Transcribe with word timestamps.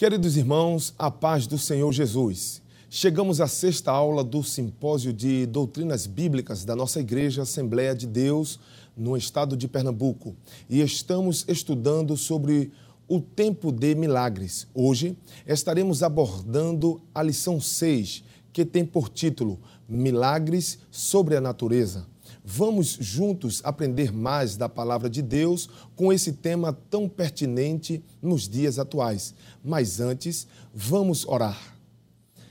Queridos 0.00 0.38
irmãos, 0.38 0.94
a 0.98 1.10
paz 1.10 1.46
do 1.46 1.58
Senhor 1.58 1.92
Jesus. 1.92 2.62
Chegamos 2.88 3.38
à 3.38 3.46
sexta 3.46 3.92
aula 3.92 4.24
do 4.24 4.42
Simpósio 4.42 5.12
de 5.12 5.44
Doutrinas 5.44 6.06
Bíblicas 6.06 6.64
da 6.64 6.74
nossa 6.74 7.00
Igreja 7.00 7.42
Assembleia 7.42 7.94
de 7.94 8.06
Deus, 8.06 8.58
no 8.96 9.14
estado 9.14 9.54
de 9.54 9.68
Pernambuco, 9.68 10.34
e 10.70 10.80
estamos 10.80 11.44
estudando 11.46 12.16
sobre 12.16 12.72
o 13.06 13.20
tempo 13.20 13.70
de 13.70 13.94
milagres. 13.94 14.66
Hoje 14.72 15.18
estaremos 15.46 16.02
abordando 16.02 17.02
a 17.14 17.22
lição 17.22 17.60
6, 17.60 18.24
que 18.54 18.64
tem 18.64 18.86
por 18.86 19.10
título 19.10 19.60
Milagres 19.86 20.78
sobre 20.90 21.36
a 21.36 21.42
Natureza. 21.42 22.06
Vamos 22.44 22.96
juntos 23.00 23.60
aprender 23.64 24.12
mais 24.12 24.56
da 24.56 24.68
palavra 24.68 25.10
de 25.10 25.20
Deus 25.20 25.68
com 25.94 26.12
esse 26.12 26.32
tema 26.32 26.72
tão 26.72 27.08
pertinente 27.08 28.02
nos 28.22 28.48
dias 28.48 28.78
atuais. 28.78 29.34
Mas 29.62 30.00
antes, 30.00 30.46
vamos 30.74 31.26
orar. 31.26 31.76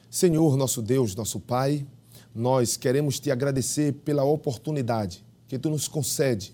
Senhor, 0.09 0.55
nosso 0.55 0.81
Deus, 0.81 1.15
nosso 1.15 1.39
Pai, 1.39 1.85
nós 2.33 2.77
queremos 2.77 3.19
te 3.19 3.31
agradecer 3.31 3.93
pela 3.93 4.23
oportunidade 4.23 5.25
que 5.47 5.57
tu 5.57 5.69
nos 5.69 5.87
concede 5.87 6.53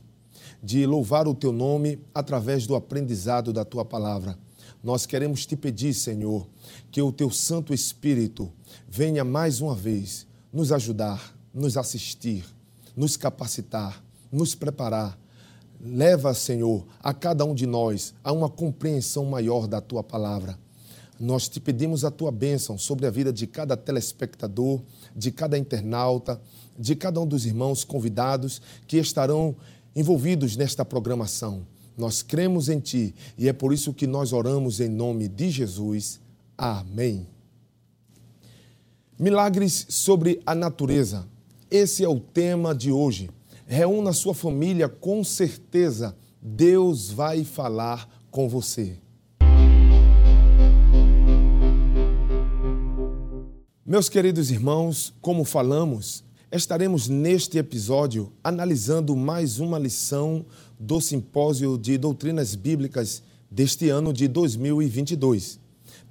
de 0.63 0.85
louvar 0.85 1.27
o 1.27 1.35
teu 1.35 1.51
nome 1.51 1.99
através 2.13 2.65
do 2.65 2.75
aprendizado 2.75 3.51
da 3.51 3.65
tua 3.65 3.83
palavra. 3.83 4.37
Nós 4.83 5.05
queremos 5.05 5.45
te 5.45 5.55
pedir, 5.55 5.93
Senhor, 5.93 6.47
que 6.91 7.01
o 7.01 7.11
teu 7.11 7.29
Santo 7.29 7.73
Espírito 7.73 8.51
venha 8.87 9.23
mais 9.23 9.59
uma 9.59 9.75
vez 9.75 10.25
nos 10.51 10.71
ajudar, 10.71 11.35
nos 11.53 11.75
assistir, 11.75 12.45
nos 12.95 13.17
capacitar, 13.17 14.03
nos 14.31 14.55
preparar. 14.55 15.17
Leva, 15.79 16.33
Senhor, 16.33 16.85
a 17.01 17.13
cada 17.13 17.45
um 17.45 17.53
de 17.53 17.65
nós 17.65 18.13
a 18.23 18.31
uma 18.31 18.49
compreensão 18.49 19.25
maior 19.25 19.67
da 19.67 19.81
tua 19.81 20.03
palavra. 20.03 20.57
Nós 21.19 21.47
te 21.47 21.59
pedimos 21.59 22.03
a 22.03 22.11
tua 22.11 22.31
bênção 22.31 22.77
sobre 22.77 23.05
a 23.05 23.09
vida 23.09 23.31
de 23.31 23.47
cada 23.47 23.77
telespectador, 23.77 24.81
de 25.15 25.31
cada 25.31 25.57
internauta, 25.57 26.41
de 26.77 26.95
cada 26.95 27.21
um 27.21 27.27
dos 27.27 27.45
irmãos 27.45 27.83
convidados 27.83 28.61
que 28.87 28.97
estarão 28.97 29.55
envolvidos 29.95 30.57
nesta 30.57 30.83
programação. 30.83 31.65
Nós 31.97 32.21
cremos 32.21 32.67
em 32.67 32.79
Ti 32.79 33.15
e 33.37 33.47
é 33.47 33.53
por 33.53 33.71
isso 33.71 33.93
que 33.93 34.05
nós 34.05 34.33
oramos 34.33 34.81
em 34.81 34.89
nome 34.89 35.29
de 35.29 35.49
Jesus. 35.49 36.19
Amém. 36.57 37.25
Milagres 39.17 39.85
sobre 39.89 40.41
a 40.45 40.53
natureza. 40.53 41.25
Esse 41.69 42.03
é 42.03 42.07
o 42.07 42.19
tema 42.19 42.75
de 42.75 42.91
hoje. 42.91 43.29
Reúna 43.65 44.13
sua 44.13 44.35
família, 44.35 44.87
com 44.87 45.23
certeza 45.23 46.15
Deus 46.39 47.09
vai 47.09 47.43
falar 47.43 48.07
com 48.29 48.47
você. 48.47 48.99
Meus 53.83 54.09
queridos 54.09 54.51
irmãos, 54.51 55.11
como 55.21 55.43
falamos, 55.43 56.23
estaremos 56.51 57.07
neste 57.07 57.57
episódio 57.57 58.31
analisando 58.43 59.15
mais 59.15 59.59
uma 59.59 59.79
lição 59.79 60.45
do 60.79 61.01
Simpósio 61.01 61.79
de 61.79 61.97
Doutrinas 61.97 62.53
Bíblicas 62.53 63.23
deste 63.49 63.89
ano 63.89 64.13
de 64.13 64.27
2022. 64.27 65.59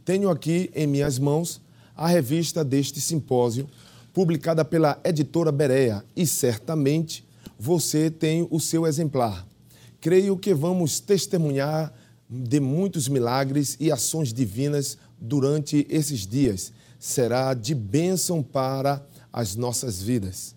Tenho 0.05 0.31
aqui 0.31 0.71
em 0.75 0.87
minhas 0.89 1.17
mãos 1.17 1.61
a 1.97 2.09
revista 2.09 2.65
deste 2.65 3.01
simpósio 3.01 3.69
publicada 4.15 4.65
pela 4.65 4.99
editora 5.05 5.51
Berea, 5.51 6.05
e 6.17 6.25
certamente 6.25 7.27
você 7.59 8.09
tem 8.09 8.47
o 8.49 8.61
seu 8.61 8.87
exemplar. 8.87 9.45
Creio 10.01 10.39
que 10.39 10.55
vamos 10.55 11.01
testemunhar 11.01 11.93
de 12.31 12.61
muitos 12.61 13.09
milagres 13.09 13.77
e 13.81 13.91
ações 13.91 14.33
divinas 14.33 14.97
durante 15.21 15.85
esses 15.91 16.27
dias. 16.27 16.73
Será 16.99 17.53
de 17.55 17.75
bênção 17.75 18.41
para 18.41 19.05
as 19.33 19.57
nossas 19.57 20.01
vidas. 20.01 20.55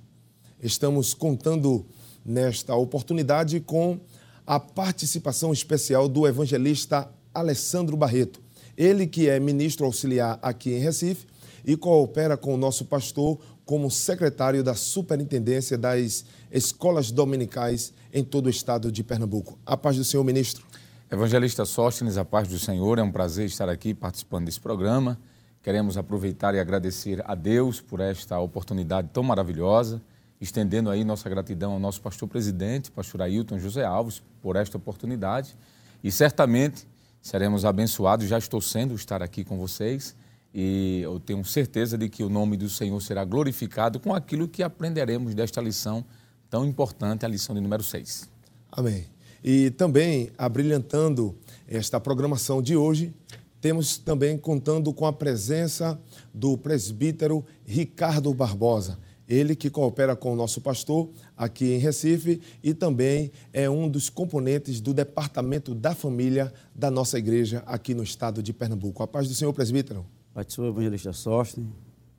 Estamos 0.61 1.15
contando 1.15 1.85
nesta 2.23 2.75
oportunidade 2.75 3.59
com 3.59 3.99
a 4.45 4.59
participação 4.59 5.51
especial 5.51 6.07
do 6.07 6.27
evangelista 6.27 7.09
Alessandro 7.33 7.97
Barreto. 7.97 8.39
Ele 8.77 9.07
que 9.07 9.27
é 9.27 9.39
ministro 9.39 9.85
auxiliar 9.85 10.37
aqui 10.43 10.73
em 10.73 10.79
Recife 10.79 11.25
e 11.67 11.75
coopera 11.75 12.37
com 12.37 12.53
o 12.53 12.57
nosso 12.57 12.85
pastor 12.85 13.37
como 13.65 13.91
secretário 13.91 14.63
da 14.63 14.73
Superintendência 14.73 15.77
das 15.77 16.23
Escolas 16.49 17.11
Dominicais 17.11 17.93
em 18.13 18.23
todo 18.23 18.45
o 18.45 18.49
estado 18.49 18.89
de 18.89 19.03
Pernambuco. 19.03 19.59
A 19.65 19.75
paz 19.75 19.97
do 19.97 20.05
Senhor, 20.05 20.23
ministro. 20.23 20.65
Evangelista 21.11 21.65
Sóstenes, 21.65 22.15
a 22.17 22.23
paz 22.23 22.47
do 22.47 22.57
Senhor. 22.57 22.99
É 22.99 23.03
um 23.03 23.11
prazer 23.11 23.47
estar 23.47 23.67
aqui 23.67 23.93
participando 23.93 24.45
desse 24.45 24.61
programa. 24.61 25.19
Queremos 25.61 25.97
aproveitar 25.97 26.55
e 26.55 26.59
agradecer 26.61 27.21
a 27.29 27.35
Deus 27.35 27.81
por 27.81 27.99
esta 27.99 28.39
oportunidade 28.39 29.09
tão 29.11 29.21
maravilhosa, 29.21 30.01
estendendo 30.39 30.89
aí 30.89 31.03
nossa 31.03 31.29
gratidão 31.29 31.73
ao 31.73 31.79
nosso 31.79 31.99
pastor 31.99 32.29
presidente, 32.29 32.89
pastor 32.89 33.21
Ailton 33.21 33.59
José 33.59 33.83
Alves, 33.83 34.23
por 34.41 34.55
esta 34.55 34.77
oportunidade. 34.77 35.53
E 36.01 36.13
certamente 36.13 36.87
seremos 37.21 37.65
abençoados, 37.65 38.25
já 38.25 38.37
estou 38.37 38.61
sendo 38.61 38.95
estar 38.95 39.21
aqui 39.21 39.43
com 39.43 39.57
vocês 39.57 40.15
e 40.59 41.01
eu 41.03 41.19
tenho 41.19 41.45
certeza 41.45 41.95
de 41.95 42.09
que 42.09 42.23
o 42.23 42.29
nome 42.29 42.57
do 42.57 42.67
Senhor 42.67 42.99
será 42.99 43.23
glorificado 43.23 43.99
com 43.99 44.11
aquilo 44.11 44.47
que 44.47 44.63
aprenderemos 44.63 45.35
desta 45.35 45.61
lição 45.61 46.03
tão 46.49 46.65
importante, 46.65 47.23
a 47.23 47.29
lição 47.29 47.53
de 47.53 47.61
número 47.61 47.83
6. 47.83 48.27
Amém. 48.71 49.05
E 49.43 49.69
também, 49.69 50.31
abrilhantando 50.35 51.35
esta 51.67 51.99
programação 51.99 52.59
de 52.59 52.75
hoje, 52.75 53.13
temos 53.61 53.99
também 53.99 54.35
contando 54.35 54.91
com 54.91 55.05
a 55.05 55.13
presença 55.13 56.01
do 56.33 56.57
presbítero 56.57 57.45
Ricardo 57.63 58.33
Barbosa, 58.33 58.97
ele 59.29 59.55
que 59.55 59.69
coopera 59.69 60.15
com 60.15 60.33
o 60.33 60.35
nosso 60.35 60.59
pastor 60.59 61.11
aqui 61.35 61.73
em 61.73 61.77
Recife 61.77 62.41
e 62.63 62.73
também 62.73 63.31
é 63.53 63.69
um 63.69 63.87
dos 63.87 64.09
componentes 64.09 64.81
do 64.81 64.91
Departamento 64.91 65.75
da 65.75 65.93
Família 65.93 66.51
da 66.73 66.89
nossa 66.89 67.19
igreja 67.19 67.61
aqui 67.67 67.93
no 67.93 68.01
estado 68.01 68.41
de 68.41 68.51
Pernambuco. 68.53 69.03
A 69.03 69.07
paz 69.07 69.27
do 69.27 69.35
Senhor, 69.35 69.53
presbítero. 69.53 70.03
Pastor 70.37 70.67
Evangelista 70.67 71.11
Sostene, 71.13 71.67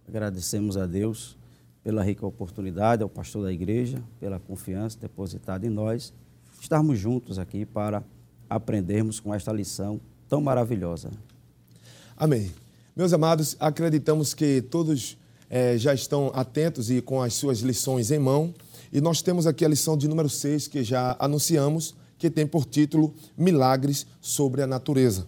agradecemos 0.09 0.77
a 0.77 0.87
Deus 0.87 1.39
pela 1.85 2.03
rica 2.03 2.27
oportunidade, 2.27 3.01
ao 3.01 3.09
pastor 3.09 3.45
da 3.45 3.53
igreja, 3.53 4.03
pela 4.19 4.41
confiança 4.41 4.99
depositada 4.99 5.65
em 5.65 5.71
nós, 5.71 6.13
estarmos 6.61 6.99
juntos 6.99 7.39
aqui 7.39 7.65
para 7.65 8.03
aprendermos 8.51 9.21
com 9.21 9.33
esta 9.33 9.53
lição 9.53 10.01
tão 10.29 10.41
maravilhosa. 10.41 11.13
Amém. 12.17 12.51
Meus 12.97 13.13
amados, 13.13 13.57
acreditamos 13.61 14.35
que 14.35 14.63
todos 14.63 15.17
é, 15.49 15.79
já 15.79 15.95
estão 15.95 16.33
atentos 16.35 16.91
e 16.91 17.01
com 17.01 17.23
as 17.23 17.35
suas 17.35 17.61
lições 17.61 18.11
em 18.11 18.19
mão. 18.19 18.53
E 18.93 19.01
nós 19.01 19.23
temos 19.23 19.47
aqui 19.47 19.65
a 19.65 19.69
lição 19.69 19.97
de 19.97 20.09
número 20.09 20.29
6, 20.29 20.67
que 20.67 20.83
já 20.83 21.15
anunciamos, 21.21 21.95
que 22.19 22.29
tem 22.29 22.49
por 22.49 22.65
título 22.65 23.15
Milagres 23.37 24.09
sobre 24.21 24.61
a 24.61 24.67
Natureza. 24.67 25.25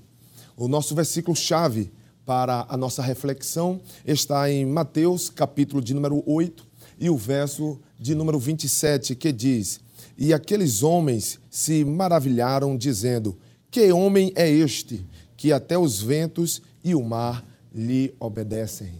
O 0.56 0.66
nosso 0.66 0.92
versículo-chave 0.92 1.92
para 2.30 2.64
a 2.68 2.76
nossa 2.76 3.02
reflexão 3.02 3.80
está 4.06 4.48
em 4.48 4.64
Mateus, 4.64 5.28
capítulo 5.28 5.82
de 5.82 5.92
número 5.92 6.22
8, 6.24 6.64
e 7.00 7.10
o 7.10 7.16
verso 7.16 7.80
de 7.98 8.14
número 8.14 8.38
27, 8.38 9.16
que 9.16 9.32
diz: 9.32 9.80
E 10.16 10.32
aqueles 10.32 10.84
homens 10.84 11.40
se 11.50 11.84
maravilharam, 11.84 12.76
dizendo: 12.76 13.36
Que 13.68 13.90
homem 13.90 14.32
é 14.36 14.48
este, 14.48 15.04
que 15.36 15.52
até 15.52 15.76
os 15.76 16.00
ventos 16.00 16.62
e 16.84 16.94
o 16.94 17.02
mar 17.02 17.44
lhe 17.74 18.14
obedecem? 18.20 18.92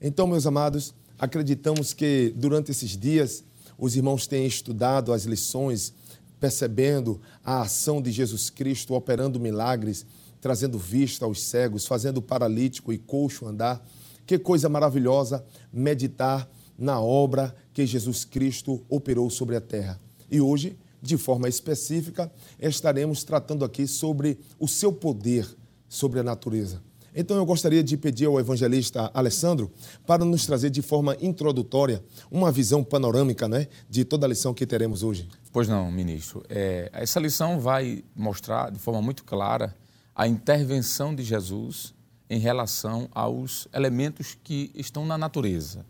Então, 0.00 0.24
meus 0.28 0.46
amados, 0.46 0.94
acreditamos 1.18 1.92
que 1.92 2.32
durante 2.36 2.70
esses 2.70 2.96
dias 2.96 3.42
os 3.76 3.96
irmãos 3.96 4.28
têm 4.28 4.46
estudado 4.46 5.12
as 5.12 5.24
lições, 5.24 5.92
percebendo 6.38 7.20
a 7.44 7.62
ação 7.62 8.00
de 8.00 8.12
Jesus 8.12 8.48
Cristo 8.48 8.94
operando 8.94 9.40
milagres 9.40 10.06
trazendo 10.44 10.78
vista 10.78 11.24
aos 11.24 11.42
cegos, 11.42 11.86
fazendo 11.86 12.18
o 12.18 12.22
paralítico 12.22 12.92
e 12.92 12.98
coxo 12.98 13.46
andar. 13.46 13.82
Que 14.26 14.38
coisa 14.38 14.68
maravilhosa 14.68 15.42
meditar 15.72 16.46
na 16.76 17.00
obra 17.00 17.56
que 17.72 17.86
Jesus 17.86 18.26
Cristo 18.26 18.84
operou 18.86 19.30
sobre 19.30 19.56
a 19.56 19.60
terra. 19.60 19.98
E 20.30 20.42
hoje, 20.42 20.76
de 21.00 21.16
forma 21.16 21.48
específica, 21.48 22.30
estaremos 22.60 23.24
tratando 23.24 23.64
aqui 23.64 23.86
sobre 23.86 24.38
o 24.60 24.68
seu 24.68 24.92
poder 24.92 25.48
sobre 25.88 26.20
a 26.20 26.22
natureza. 26.22 26.82
Então 27.14 27.38
eu 27.38 27.46
gostaria 27.46 27.82
de 27.82 27.96
pedir 27.96 28.26
ao 28.26 28.38
evangelista 28.38 29.10
Alessandro 29.14 29.72
para 30.06 30.26
nos 30.26 30.44
trazer 30.44 30.68
de 30.68 30.82
forma 30.82 31.16
introdutória 31.22 32.04
uma 32.30 32.52
visão 32.52 32.84
panorâmica 32.84 33.48
né, 33.48 33.66
de 33.88 34.04
toda 34.04 34.26
a 34.26 34.28
lição 34.28 34.52
que 34.52 34.66
teremos 34.66 35.02
hoje. 35.02 35.26
Pois 35.50 35.68
não, 35.68 35.90
ministro. 35.90 36.42
É, 36.50 36.90
essa 36.92 37.18
lição 37.18 37.58
vai 37.60 38.04
mostrar 38.14 38.70
de 38.70 38.78
forma 38.78 39.00
muito 39.00 39.24
clara 39.24 39.74
a 40.14 40.28
intervenção 40.28 41.14
de 41.14 41.22
Jesus 41.22 41.94
em 42.30 42.38
relação 42.38 43.08
aos 43.12 43.68
elementos 43.72 44.36
que 44.42 44.70
estão 44.74 45.04
na 45.04 45.18
natureza. 45.18 45.84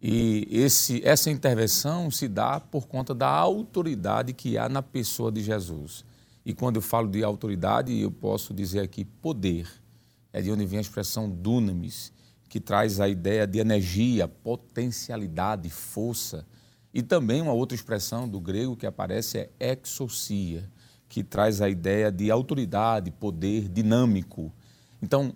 E 0.00 0.46
esse, 0.50 1.04
essa 1.04 1.28
intervenção 1.30 2.10
se 2.10 2.28
dá 2.28 2.60
por 2.60 2.86
conta 2.86 3.12
da 3.12 3.28
autoridade 3.28 4.32
que 4.32 4.56
há 4.56 4.68
na 4.68 4.82
pessoa 4.82 5.32
de 5.32 5.42
Jesus. 5.42 6.04
E 6.46 6.54
quando 6.54 6.76
eu 6.76 6.82
falo 6.82 7.08
de 7.08 7.22
autoridade, 7.24 7.98
eu 7.98 8.10
posso 8.10 8.54
dizer 8.54 8.80
aqui 8.80 9.04
poder. 9.04 9.68
é 10.32 10.40
de 10.40 10.52
onde 10.52 10.64
vem 10.64 10.78
a 10.78 10.82
expressão 10.82 11.28
dunamis, 11.28 12.12
que 12.48 12.60
traz 12.60 13.00
a 13.00 13.08
ideia 13.08 13.46
de 13.46 13.58
energia, 13.58 14.28
potencialidade, 14.28 15.68
força. 15.68 16.46
E 16.94 17.02
também 17.02 17.42
uma 17.42 17.52
outra 17.52 17.74
expressão 17.74 18.28
do 18.28 18.40
grego 18.40 18.76
que 18.76 18.86
aparece 18.86 19.50
é 19.58 19.78
exousia, 19.82 20.70
que 21.08 21.24
traz 21.24 21.60
a 21.60 21.68
ideia 21.68 22.12
de 22.12 22.30
autoridade, 22.30 23.10
poder 23.10 23.68
dinâmico. 23.68 24.52
Então, 25.02 25.32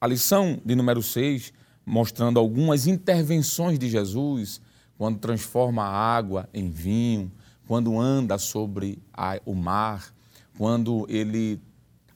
a 0.00 0.06
lição 0.06 0.60
de 0.64 0.74
número 0.74 1.02
6, 1.02 1.52
mostrando 1.84 2.38
algumas 2.38 2.86
intervenções 2.86 3.78
de 3.78 3.88
Jesus, 3.88 4.60
quando 4.96 5.18
transforma 5.18 5.82
a 5.82 6.16
água 6.16 6.48
em 6.54 6.70
vinho, 6.70 7.30
quando 7.66 7.98
anda 7.98 8.38
sobre 8.38 9.02
a, 9.12 9.38
o 9.44 9.54
mar, 9.54 10.12
quando 10.56 11.06
ele 11.08 11.60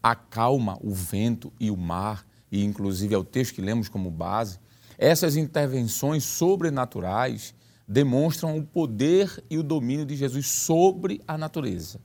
acalma 0.03 0.79
o 0.81 0.93
vento 0.93 1.53
e 1.59 1.71
o 1.71 1.77
mar, 1.77 2.27
e 2.51 2.65
inclusive 2.65 3.15
é 3.15 3.19
o 3.19 3.25
texto 3.25 3.55
que 3.55 3.61
lemos 3.61 3.89
como 3.89 4.11
base, 4.11 4.59
essas 4.99 5.37
intervenções 5.37 6.25
sobrenaturais 6.25 7.55
demonstram 7.87 8.57
o 8.57 8.65
poder 8.65 9.43
e 9.51 9.59
o 9.59 9.63
domínio 9.63 10.07
de 10.07 10.17
Jesus 10.17 10.47
sobre 10.47 11.21
a 11.27 11.37
natureza. 11.37 12.01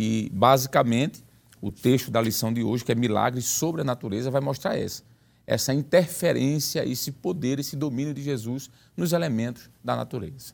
E, 0.00 0.30
basicamente, 0.32 1.24
o 1.60 1.72
texto 1.72 2.08
da 2.08 2.22
lição 2.22 2.52
de 2.52 2.62
hoje, 2.62 2.84
que 2.84 2.92
é 2.92 2.94
Milagres 2.94 3.46
sobre 3.46 3.80
a 3.80 3.84
Natureza, 3.84 4.30
vai 4.30 4.40
mostrar 4.40 4.78
essa. 4.78 5.02
Essa 5.44 5.74
interferência, 5.74 6.86
esse 6.86 7.10
poder, 7.10 7.58
esse 7.58 7.74
domínio 7.74 8.14
de 8.14 8.22
Jesus 8.22 8.70
nos 8.96 9.12
elementos 9.12 9.68
da 9.82 9.96
natureza. 9.96 10.52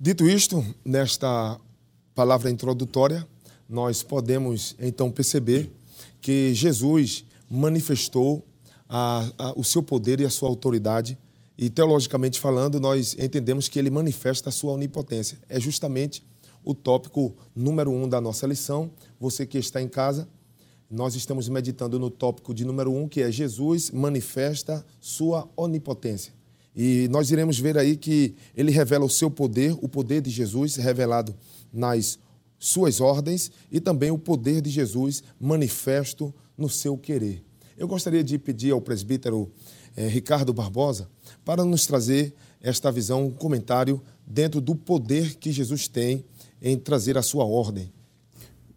Dito 0.00 0.28
isto, 0.28 0.64
nesta 0.84 1.60
palavra 2.16 2.50
introdutória, 2.50 3.24
nós 3.68 4.02
podemos 4.02 4.74
então 4.80 5.08
perceber 5.08 5.70
que 6.20 6.52
Jesus 6.52 7.24
manifestou 7.48 8.44
a, 8.88 9.30
a, 9.38 9.52
o 9.56 9.62
seu 9.62 9.84
poder 9.84 10.20
e 10.20 10.24
a 10.24 10.30
sua 10.30 10.48
autoridade. 10.48 11.16
E 11.56 11.70
teologicamente 11.70 12.40
falando, 12.40 12.80
nós 12.80 13.14
entendemos 13.18 13.68
que 13.68 13.78
ele 13.78 13.90
manifesta 13.90 14.48
a 14.48 14.52
sua 14.52 14.72
onipotência. 14.72 15.38
É 15.48 15.60
justamente 15.60 16.24
o 16.66 16.74
tópico 16.74 17.32
número 17.54 17.92
um 17.92 18.08
da 18.08 18.20
nossa 18.20 18.44
lição. 18.44 18.90
Você 19.20 19.46
que 19.46 19.56
está 19.56 19.80
em 19.80 19.88
casa, 19.88 20.28
nós 20.90 21.14
estamos 21.14 21.48
meditando 21.48 21.96
no 21.96 22.10
tópico 22.10 22.52
de 22.52 22.64
número 22.64 22.92
um, 22.92 23.08
que 23.08 23.22
é 23.22 23.30
Jesus 23.30 23.92
manifesta 23.92 24.84
sua 25.00 25.48
onipotência. 25.56 26.34
E 26.74 27.06
nós 27.08 27.30
iremos 27.30 27.58
ver 27.58 27.78
aí 27.78 27.96
que 27.96 28.34
ele 28.54 28.72
revela 28.72 29.04
o 29.04 29.08
seu 29.08 29.30
poder, 29.30 29.76
o 29.80 29.88
poder 29.88 30.20
de 30.20 30.28
Jesus 30.28 30.74
revelado 30.74 31.34
nas 31.72 32.18
suas 32.58 33.00
ordens 33.00 33.50
e 33.70 33.80
também 33.80 34.10
o 34.10 34.18
poder 34.18 34.60
de 34.60 34.68
Jesus 34.68 35.22
manifesto 35.40 36.34
no 36.58 36.68
seu 36.68 36.98
querer. 36.98 37.44
Eu 37.78 37.86
gostaria 37.86 38.24
de 38.24 38.38
pedir 38.38 38.72
ao 38.72 38.80
presbítero 38.80 39.52
eh, 39.96 40.08
Ricardo 40.08 40.52
Barbosa 40.52 41.08
para 41.44 41.64
nos 41.64 41.86
trazer 41.86 42.34
esta 42.60 42.90
visão, 42.90 43.26
um 43.26 43.30
comentário 43.30 44.02
dentro 44.26 44.60
do 44.60 44.74
poder 44.74 45.36
que 45.36 45.52
Jesus 45.52 45.86
tem 45.86 46.24
em 46.60 46.78
trazer 46.78 47.16
a 47.18 47.22
sua 47.22 47.44
ordem. 47.44 47.92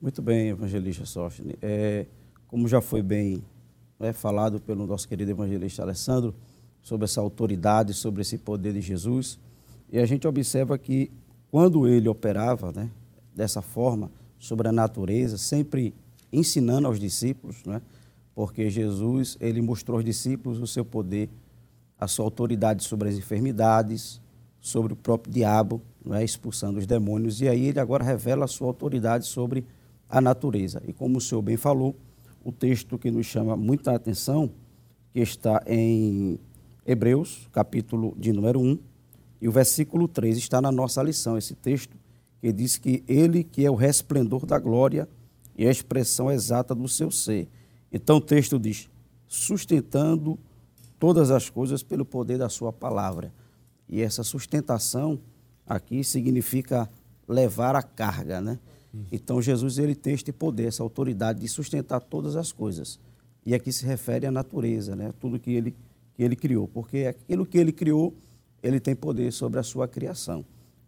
Muito 0.02 0.22
bem, 0.22 0.50
evangelista 0.50 1.06
Sófine. 1.06 1.56
É, 1.62 2.06
como 2.48 2.68
já 2.68 2.82
foi 2.82 3.02
bem 3.02 3.44
é, 4.00 4.14
falado 4.14 4.60
pelo 4.60 4.88
nosso 4.88 5.08
querido 5.08 5.32
evangelista 5.32 5.82
Alessandro, 5.82 6.34
sobre 6.82 7.06
essa 7.06 7.22
autoridade, 7.22 7.94
sobre 7.94 8.22
esse 8.22 8.38
poder 8.38 8.74
de 8.74 8.82
Jesus, 8.82 9.38
e 9.92 10.00
a 10.00 10.06
gente 10.06 10.28
observa 10.28 10.78
que 10.78 11.12
quando 11.52 11.88
ele 11.88 12.08
operava 12.08 12.72
né, 12.72 12.90
dessa 13.36 13.62
forma 13.62 14.10
sobre 14.38 14.68
a 14.68 14.72
natureza, 14.72 15.38
sempre 15.38 15.94
ensinando 16.32 16.88
aos 16.88 17.00
discípulos, 17.00 17.64
né, 17.66 17.82
porque 18.34 18.70
Jesus 18.70 19.38
ele 19.42 19.62
mostrou 19.62 19.98
aos 19.98 20.06
discípulos 20.06 20.60
o 20.60 20.68
seu 20.68 20.86
poder, 20.86 21.30
a 22.00 22.08
sua 22.08 22.24
autoridade 22.24 22.84
sobre 22.84 23.10
as 23.10 23.16
enfermidades, 23.16 24.22
sobre 24.62 24.94
o 24.94 24.96
próprio 24.96 25.34
diabo, 25.34 25.82
é, 26.12 26.24
expulsando 26.24 26.80
os 26.80 26.86
demônios, 26.86 27.42
e 27.42 27.48
aí 27.48 27.68
ele 27.68 27.80
agora 27.80 28.04
revela 28.04 28.46
a 28.46 28.48
sua 28.48 28.68
autoridade 28.68 29.26
sobre 29.26 29.66
a 30.10 30.20
natureza. 30.20 30.82
E 30.88 30.94
como 30.94 31.18
o 31.18 31.22
senhor 31.22 31.42
bem 31.42 31.58
falou, 31.58 31.96
o 32.44 32.52
texto 32.52 32.98
que 32.98 33.12
nos 33.12 33.26
chama 33.26 33.56
muita 33.56 33.94
atenção, 33.94 34.52
que 35.14 35.20
está 35.20 35.62
em 35.68 36.40
Hebreus, 36.86 37.48
capítulo 37.52 38.16
de 38.18 38.32
número 38.32 38.60
1, 38.60 38.80
e 39.42 39.48
o 39.48 39.52
versículo 39.52 40.08
3 40.08 40.38
está 40.38 40.62
na 40.62 40.72
nossa 40.72 41.02
lição, 41.02 41.38
esse 41.38 41.56
texto 41.56 41.96
que 42.42 42.52
diz 42.52 42.78
que 42.78 43.04
ele 43.08 43.44
que 43.44 43.66
é 43.66 43.72
o 43.72 43.76
resplendor 43.76 44.46
da 44.46 44.58
glória 44.58 45.08
e 45.58 45.68
a 45.68 45.72
expressão 45.72 46.32
exata 46.32 46.74
do 46.74 46.88
seu 46.88 47.12
ser. 47.12 47.48
Então 47.92 48.18
o 48.18 48.22
texto 48.22 48.58
diz: 48.58 48.90
sustentando 49.28 50.40
todas 50.98 51.32
as 51.32 51.50
coisas 51.50 51.84
pelo 51.84 52.06
poder 52.06 52.38
da 52.38 52.50
sua 52.50 52.72
palavra. 52.72 53.34
E 53.90 54.02
essa 54.02 54.24
sustentação 54.24 55.20
aqui 55.66 56.04
significa 56.04 56.90
levar 57.28 57.76
a 57.76 57.82
carga, 57.82 58.40
né? 58.40 58.60
Então 59.12 59.42
Jesus 59.42 59.78
ele 59.78 59.96
tem 59.96 60.14
este 60.14 60.32
poder, 60.32 60.68
essa 60.68 60.84
autoridade 60.84 61.40
de 61.40 61.48
sustentar 61.48 62.00
todas 62.00 62.36
as 62.36 62.52
coisas. 62.52 63.00
E 63.46 63.54
aqui 63.54 63.72
se 63.72 63.86
refere 63.86 64.26
à 64.26 64.32
natureza, 64.32 64.96
né? 64.96 65.14
Tudo 65.20 65.40
que 65.40 65.52
ele 65.52 65.76
que 66.16 66.24
ele 66.24 66.36
criou, 66.36 66.68
porque 66.68 67.06
aquilo 67.06 67.46
que 67.46 67.58
ele 67.58 67.72
criou, 67.72 68.14
ele 68.62 68.78
tem 68.80 68.94
poder 68.94 69.32
sobre 69.32 69.58
a 69.58 69.64
sua 69.64 69.88
criação. 69.88 70.44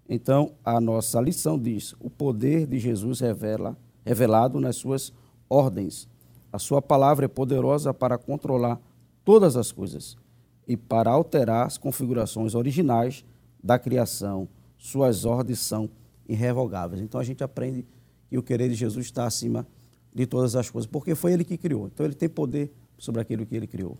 Então, 0.09 0.51
a 0.65 0.81
nossa 0.81 1.21
lição 1.21 1.57
diz: 1.57 1.95
o 2.01 2.09
poder 2.09 2.67
de 2.67 2.77
Jesus 2.77 3.21
revela 3.21 3.77
revelado 4.05 4.59
nas 4.59 4.75
suas 4.75 5.13
ordens. 5.49 6.07
A 6.51 6.59
sua 6.59 6.81
palavra 6.81 7.25
é 7.25 7.27
poderosa 7.29 7.93
para 7.93 8.17
controlar 8.17 8.77
todas 9.23 9.55
as 9.55 9.71
coisas 9.71 10.17
e 10.71 10.77
para 10.77 11.11
alterar 11.11 11.67
as 11.67 11.77
configurações 11.77 12.55
originais 12.55 13.25
da 13.61 13.77
criação 13.77 14.47
suas 14.77 15.25
ordens 15.25 15.59
são 15.59 15.89
irrevogáveis. 16.29 17.01
Então 17.01 17.19
a 17.19 17.25
gente 17.25 17.43
aprende 17.43 17.85
que 18.29 18.37
o 18.37 18.41
querer 18.41 18.69
de 18.69 18.75
Jesus 18.75 19.07
está 19.07 19.25
acima 19.25 19.67
de 20.15 20.25
todas 20.25 20.55
as 20.55 20.69
coisas, 20.69 20.89
porque 20.89 21.13
foi 21.13 21.33
ele 21.33 21.43
que 21.43 21.57
criou. 21.57 21.87
Então 21.87 22.05
ele 22.05 22.15
tem 22.15 22.29
poder 22.29 22.71
sobre 22.97 23.19
aquilo 23.19 23.45
que 23.45 23.53
ele 23.53 23.67
criou. 23.67 23.97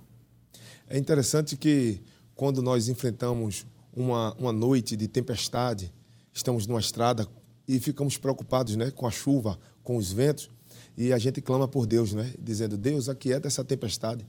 É 0.88 0.98
interessante 0.98 1.58
que 1.58 2.02
quando 2.36 2.62
nós 2.62 2.88
enfrentamos 2.88 3.66
uma, 3.94 4.34
uma 4.36 4.54
noite 4.54 4.96
de 4.96 5.10
tempestade, 5.10 5.94
estamos 6.32 6.66
numa 6.68 6.80
estrada 6.80 7.28
e 7.68 7.82
ficamos 7.82 8.18
preocupados 8.18 8.78
né, 8.78 8.92
com 8.92 9.06
a 9.06 9.12
chuva, 9.12 9.60
com 9.84 9.98
os 9.98 10.10
ventos, 10.14 10.50
e 10.96 11.12
a 11.12 11.18
gente 11.18 11.42
clama 11.42 11.68
por 11.68 11.86
Deus, 11.86 12.14
né, 12.14 12.34
dizendo: 12.40 12.78
Deus, 12.78 13.10
aquieta 13.10 13.50
essa 13.50 13.62
tempestade. 13.62 14.26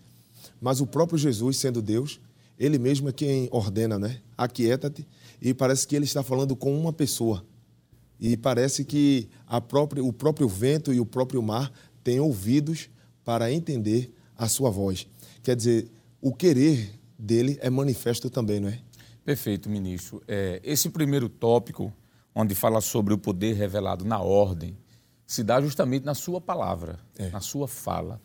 Mas 0.60 0.80
o 0.80 0.86
próprio 0.88 1.16
Jesus, 1.16 1.56
sendo 1.56 1.80
Deus, 1.80 2.20
ele 2.64 2.78
mesmo 2.78 3.08
é 3.08 3.12
quem 3.12 3.48
ordena, 3.50 3.98
né? 3.98 4.20
Aquieta-te 4.38 5.04
e 5.40 5.52
parece 5.52 5.84
que 5.84 5.96
ele 5.96 6.04
está 6.04 6.22
falando 6.22 6.54
com 6.54 6.78
uma 6.78 6.92
pessoa. 6.92 7.44
E 8.20 8.36
parece 8.36 8.84
que 8.84 9.28
própria, 9.66 10.04
o 10.04 10.12
próprio 10.12 10.48
vento 10.48 10.92
e 10.92 11.00
o 11.00 11.04
próprio 11.04 11.42
mar 11.42 11.72
têm 12.04 12.20
ouvidos 12.20 12.88
para 13.24 13.50
entender 13.50 14.14
a 14.38 14.46
sua 14.46 14.70
voz. 14.70 15.08
Quer 15.42 15.56
dizer, 15.56 15.90
o 16.20 16.32
querer 16.32 17.00
dele 17.18 17.58
é 17.60 17.68
manifesto 17.68 18.30
também, 18.30 18.60
não 18.60 18.68
é? 18.68 18.78
Perfeito, 19.24 19.68
ministro. 19.68 20.22
É, 20.28 20.60
esse 20.62 20.88
primeiro 20.88 21.28
tópico, 21.28 21.92
onde 22.32 22.54
fala 22.54 22.80
sobre 22.80 23.12
o 23.12 23.18
poder 23.18 23.54
revelado 23.54 24.04
na 24.04 24.20
ordem, 24.20 24.76
se 25.26 25.42
dá 25.42 25.60
justamente 25.60 26.04
na 26.04 26.14
sua 26.14 26.40
palavra, 26.40 27.00
é. 27.18 27.28
na 27.30 27.40
sua 27.40 27.66
fala. 27.66 28.20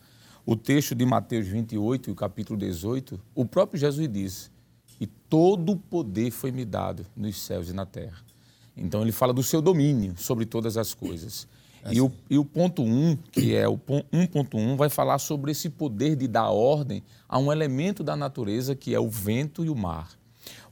O 0.50 0.56
texto 0.56 0.94
de 0.94 1.04
Mateus 1.04 1.46
28 1.46 2.08
e 2.08 2.10
o 2.10 2.16
capítulo 2.16 2.58
18, 2.58 3.20
o 3.34 3.44
próprio 3.44 3.78
Jesus 3.78 4.08
diz: 4.10 4.50
e 4.98 5.06
todo 5.06 5.72
o 5.72 5.76
poder 5.76 6.30
foi 6.30 6.50
me 6.50 6.64
dado 6.64 7.04
nos 7.14 7.38
céus 7.38 7.68
e 7.68 7.74
na 7.74 7.84
terra. 7.84 8.16
Então 8.74 9.02
ele 9.02 9.12
fala 9.12 9.34
do 9.34 9.42
seu 9.42 9.60
domínio 9.60 10.14
sobre 10.16 10.46
todas 10.46 10.78
as 10.78 10.94
coisas. 10.94 11.46
É 11.84 11.92
e, 11.92 12.00
o, 12.00 12.10
e 12.30 12.38
o 12.38 12.46
ponto 12.46 12.80
1, 12.82 12.86
um, 12.86 13.16
que 13.30 13.54
é 13.54 13.68
o 13.68 13.76
1.1, 13.76 14.54
um, 14.54 14.74
vai 14.74 14.88
falar 14.88 15.18
sobre 15.18 15.50
esse 15.50 15.68
poder 15.68 16.16
de 16.16 16.26
dar 16.26 16.48
ordem 16.48 17.02
a 17.28 17.38
um 17.38 17.52
elemento 17.52 18.02
da 18.02 18.16
natureza 18.16 18.74
que 18.74 18.94
é 18.94 18.98
o 18.98 19.10
vento 19.10 19.66
e 19.66 19.68
o 19.68 19.76
mar. 19.76 20.08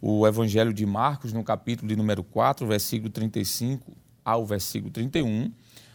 O 0.01 0.27
Evangelho 0.27 0.73
de 0.73 0.87
Marcos, 0.87 1.35
no 1.35 1.45
capítulo 1.45 1.87
de 1.87 1.97
número 1.97 2.25
4, 2.25 2.67
versículo 2.67 3.11
35 3.11 3.93
ao 4.25 4.47
versículo 4.47 4.91
31, 4.91 5.53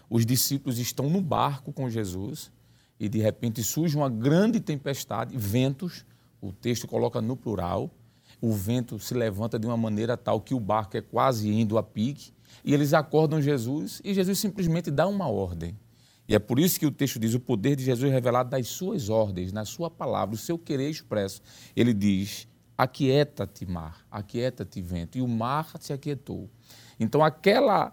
os 0.08 0.24
discípulos 0.24 0.78
estão 0.78 1.10
no 1.10 1.20
barco 1.20 1.74
com 1.74 1.90
Jesus 1.90 2.52
e 3.02 3.10
de 3.10 3.18
repente 3.18 3.64
surge 3.64 3.98
uma 3.98 4.08
grande 4.08 4.60
tempestade, 4.60 5.36
ventos, 5.36 6.06
o 6.40 6.54
texto 6.54 6.88
coloca 6.88 7.20
no 7.20 7.36
plural, 7.36 7.90
o 8.40 8.54
vento 8.54 9.00
se 9.00 9.16
levanta 9.16 9.58
de 9.58 9.66
uma 9.66 9.76
maneira 9.76 10.16
tal 10.16 10.40
que 10.40 10.54
o 10.54 10.60
barco 10.60 10.96
é 10.96 11.02
quase 11.02 11.50
indo 11.50 11.80
a 11.80 11.84
pique, 11.84 12.32
e 12.64 12.76
eles 12.76 12.94
acordam 12.94 13.42
Jesus 13.42 14.04
e 14.06 14.14
Jesus 14.14 14.38
simplesmente 14.38 14.92
dá 14.92 15.08
uma 15.08 15.28
ordem. 15.28 15.76
E 16.28 16.36
é 16.36 16.40
por 16.40 16.60
isso 16.60 16.80
que 16.80 16.86
o 16.86 16.92
texto 16.92 17.18
diz: 17.18 17.34
o 17.34 17.40
poder 17.40 17.76
de 17.76 17.84
Jesus 17.84 18.08
é 18.08 18.14
revelado 18.14 18.52
das 18.52 18.68
suas 18.68 19.10
ordens, 19.10 19.52
na 19.52 19.66
sua 19.66 19.90
palavra, 19.90 20.36
o 20.36 20.38
seu 20.38 20.60
querer 20.60 20.92
expresso. 20.92 21.42
Ele 21.76 21.96
diz: 21.96 22.48
aquieta-te, 22.78 23.66
mar, 23.66 24.06
aquieta-te, 24.12 24.80
vento. 24.80 25.18
E 25.18 25.22
o 25.22 25.28
mar 25.28 25.72
se 25.80 25.92
aquietou. 25.92 26.48
Então, 27.00 27.24
aquela 27.24 27.92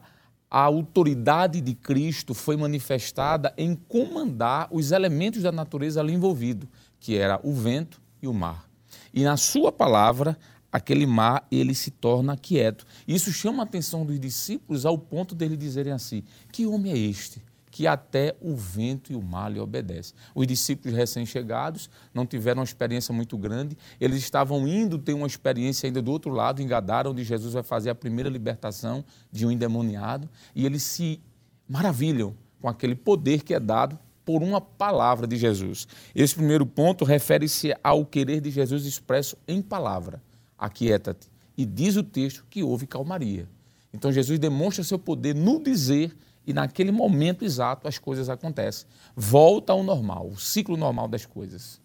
a 0.51 0.61
autoridade 0.61 1.61
de 1.61 1.75
Cristo 1.75 2.33
foi 2.35 2.57
manifestada 2.57 3.53
em 3.57 3.75
comandar 3.75 4.69
os 4.71 4.93
elementos 4.93 5.43
da 5.43 5.53
natureza 5.53 6.01
ali 6.01 6.15
envolvidos 6.15 6.69
que 7.01 7.17
era 7.17 7.41
o 7.43 7.53
vento 7.53 8.01
e 8.21 8.27
o 8.27 8.35
mar. 8.35 8.69
E 9.13 9.23
na 9.23 9.37
sua 9.37 9.71
palavra, 9.71 10.37
aquele 10.73 11.07
mar 11.07 11.47
ele 11.51 11.75
se 11.75 11.91
torna 11.91 12.37
quieto. 12.37 12.87
Isso 13.07 13.33
chama 13.33 13.63
a 13.63 13.65
atenção 13.65 14.05
dos 14.05 14.19
discípulos 14.19 14.85
ao 14.85 14.99
ponto 14.99 15.35
deles 15.35 15.59
dizerem 15.59 15.93
assim: 15.93 16.23
que 16.53 16.67
homem 16.67 16.93
é 16.93 16.99
este? 16.99 17.43
Que 17.71 17.87
até 17.87 18.37
o 18.41 18.55
vento 18.57 19.13
e 19.13 19.17
o 19.17 19.23
mar 19.23 19.51
lhe 19.51 19.61
obedecem. 19.61 20.15
Os 20.35 20.47
discípulos 20.47 20.97
recém-chegados 20.97 21.91
não 22.13 22.27
tiveram 22.27 22.61
uma 22.61 22.65
experiência 22.65 23.13
muito 23.13 23.37
grande, 23.37 23.77
eles 24.01 24.19
estavam 24.19 24.67
indo 24.67 24.99
ter 24.99 25.13
uma 25.13 25.27
experiência 25.27 25.87
ainda 25.87 26.03
do 26.03 26.11
outro 26.11 26.31
lado, 26.31 26.63
em 26.63 26.67
Gadara, 26.67 27.11
onde 27.11 27.25
Jesus 27.25 27.55
vai 27.55 27.63
fazer 27.63 27.91
a 27.91 27.95
primeira 27.95 28.31
libertação 28.31 29.05
de 29.31 29.47
um 29.47 29.51
endemoniado, 29.51 30.29
e 30.55 30.65
eles 30.67 30.83
se 30.83 31.21
maravilham 31.69 32.35
com 32.61 32.69
aquele 32.69 32.95
poder 32.95 33.43
que 33.43 33.55
é 33.55 33.61
dado 33.61 33.99
por 34.25 34.43
uma 34.43 34.61
palavra 34.61 35.27
de 35.27 35.37
Jesus. 35.37 35.89
Esse 36.15 36.35
primeiro 36.35 36.67
ponto 36.67 37.05
refere-se 37.05 37.75
ao 37.83 38.05
querer 38.05 38.43
de 38.43 38.51
Jesus 38.51 38.85
expresso 38.85 39.37
em 39.47 39.63
palavra. 39.63 40.23
Aquieta-te. 40.59 41.31
E 41.57 41.65
diz 41.65 41.97
o 41.97 42.03
texto 42.03 42.45
que 42.51 42.63
houve 42.63 42.87
calmaria. 42.87 43.49
Então 43.91 44.13
Jesus 44.13 44.39
demonstra 44.39 44.85
seu 44.85 44.99
poder 44.99 45.35
no 45.35 45.63
dizer 45.63 46.15
e 46.49 46.55
naquele 46.55 46.91
momento 46.91 47.45
exato 47.45 47.87
as 47.87 47.99
coisas 47.99 48.31
acontecem. 48.31 48.89
Volta 49.15 49.75
ao 49.75 49.83
normal, 49.83 50.31
o 50.31 50.39
ciclo 50.39 50.79
normal 50.79 51.07
das 51.07 51.27
coisas. 51.27 51.79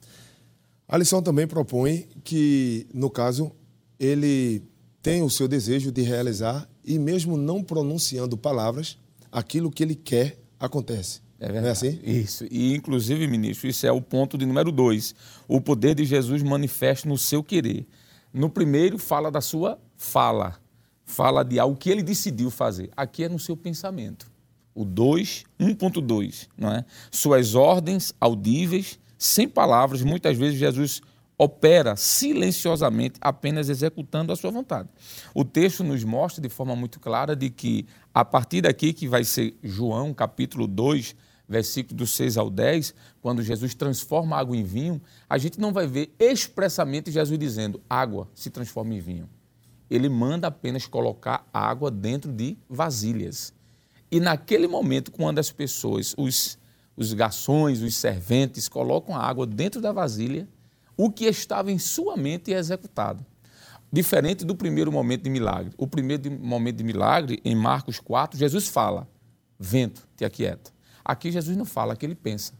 A 0.88 0.98
lição 0.98 1.22
também 1.22 1.46
propõe 1.46 2.08
que, 2.24 2.88
no 2.94 3.10
caso, 3.10 3.52
ele 4.00 4.64
tem 5.02 5.22
o 5.22 5.30
seu 5.30 5.50
desejo 5.50 5.92
de 5.92 6.02
realizar 6.02 6.66
e 6.82 6.98
mesmo 6.98 7.36
não 7.36 7.62
pronunciando 7.62 8.38
palavras, 8.38 8.98
aquilo 9.30 9.70
que 9.70 9.84
ele 9.84 9.96
quer 9.96 10.40
acontece. 10.58 11.22
É 11.42 11.52
verdade. 11.52 11.62
Não 11.62 11.68
é 11.68 11.72
assim? 11.72 12.00
Isso. 12.02 12.46
E, 12.50 12.74
inclusive, 12.74 13.28
ministro, 13.28 13.68
isso 13.68 13.86
é 13.86 13.92
o 13.92 14.02
ponto 14.02 14.38
de 14.38 14.46
número 14.46 14.72
dois. 14.72 15.14
O 15.46 15.60
poder 15.60 15.94
de 15.94 16.06
Jesus 16.06 16.42
manifesta 16.42 17.10
no 17.10 17.18
seu 17.18 17.44
querer. 17.44 17.86
No 18.34 18.50
primeiro, 18.50 18.98
fala 18.98 19.30
da 19.30 19.42
sua 19.42 19.78
fala. 19.98 20.58
Fala 21.04 21.44
de 21.44 21.60
algo 21.60 21.76
que 21.76 21.90
ele 21.90 22.02
decidiu 22.02 22.50
fazer. 22.50 22.90
Aqui 22.96 23.26
é 23.26 23.30
no 23.30 23.38
seu 23.38 23.58
pensamento. 23.58 24.32
O 24.76 24.84
2, 24.84 25.46
1.2, 25.60 26.48
não 26.58 26.72
é? 26.72 26.86
Suas 27.12 27.56
ordens 27.56 28.14
audíveis, 28.20 29.00
sem 29.18 29.48
palavras, 29.48 30.02
muitas 30.02 30.38
vezes 30.38 30.60
Jesus 30.60 31.02
opera 31.38 31.96
silenciosamente, 31.96 33.20
apenas 33.22 33.70
executando 33.70 34.32
a 34.32 34.36
sua 34.36 34.52
vontade. 34.52 34.90
O 35.34 35.44
texto 35.44 35.84
nos 35.84 36.04
mostra 36.04 36.42
de 36.42 36.50
forma 36.50 36.76
muito 36.76 37.00
clara 37.00 37.36
de 37.36 37.50
que, 37.50 37.86
a 38.14 38.24
partir 38.24 38.62
daqui, 38.62 38.94
que 38.94 39.08
vai 39.08 39.24
ser 39.24 39.58
João, 39.62 40.14
capítulo 40.14 40.68
2, 40.68 41.16
versículo 41.48 41.98
do 41.98 42.08
6 42.08 42.38
ao 42.38 42.50
10, 42.50 42.94
quando 43.22 43.44
Jesus 43.44 43.76
transforma 43.76 44.38
água 44.38 44.56
em 44.56 44.64
vinho, 44.64 45.02
a 45.30 45.38
gente 45.38 45.60
não 45.60 45.74
vai 45.74 45.86
ver 45.88 46.14
expressamente 46.20 47.12
Jesus 47.12 47.38
dizendo 47.38 47.82
água 47.90 48.30
se 48.34 48.50
transforma 48.50 48.94
em 48.94 49.00
vinho. 49.00 49.30
Ele 49.90 50.10
manda 50.10 50.48
apenas 50.48 50.88
colocar 50.88 51.48
água 51.54 51.92
dentro 51.92 52.32
de 52.32 52.58
vasilhas. 52.70 53.54
E 54.14 54.20
naquele 54.20 54.68
momento, 54.68 55.12
quando 55.12 55.40
as 55.40 55.52
pessoas, 55.52 56.14
os, 56.16 56.60
os 56.96 57.14
garçons, 57.14 57.82
os 57.82 57.96
serventes, 57.96 58.70
colocam 58.70 59.16
a 59.16 59.20
água 59.20 59.48
dentro 59.48 59.82
da 59.82 59.92
vasilha, 59.92 60.48
o 60.96 61.10
que 61.10 61.26
estava 61.26 61.72
em 61.72 61.80
sua 61.80 62.16
mente 62.16 62.54
é 62.54 62.60
executado. 62.60 63.26
Diferente 63.92 64.46
do 64.46 64.56
primeiro 64.56 64.92
momento 64.92 65.24
de 65.24 65.32
milagre. 65.32 65.74
O 65.80 65.88
primeiro 65.88 66.30
momento 66.30 66.78
de 66.78 66.84
milagre, 66.84 67.42
em 67.44 67.56
Marcos 67.56 68.00
4, 68.00 68.38
Jesus 68.38 68.68
fala: 68.68 69.10
vento, 69.58 70.08
te 70.16 70.24
aquieta. 70.24 70.70
Aqui 71.04 71.32
Jesus 71.32 71.58
não 71.58 71.66
fala, 71.66 71.96
que 71.96 72.06
ele 72.06 72.14
pensa. 72.14 72.54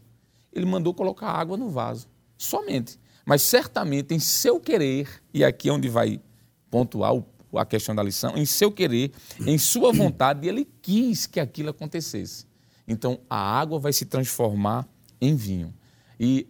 Ele 0.52 0.66
mandou 0.66 0.92
colocar 0.92 1.28
água 1.28 1.56
no 1.56 1.70
vaso, 1.70 2.08
somente. 2.36 2.98
Mas 3.24 3.42
certamente 3.42 4.12
em 4.12 4.18
seu 4.18 4.58
querer, 4.58 5.22
e 5.32 5.44
aqui 5.44 5.68
é 5.68 5.72
onde 5.72 5.88
vai 5.88 6.20
pontuar 6.68 7.14
a 7.58 7.64
questão 7.64 7.94
da 7.94 8.02
lição, 8.02 8.36
em 8.36 8.44
seu 8.44 8.70
querer, 8.70 9.12
em 9.46 9.58
sua 9.58 9.92
vontade, 9.92 10.48
ele 10.48 10.66
quis 10.82 11.26
que 11.26 11.40
aquilo 11.40 11.70
acontecesse. 11.70 12.46
Então 12.86 13.20
a 13.28 13.36
água 13.36 13.78
vai 13.78 13.92
se 13.92 14.04
transformar 14.04 14.86
em 15.20 15.34
vinho. 15.34 15.74
E 16.18 16.48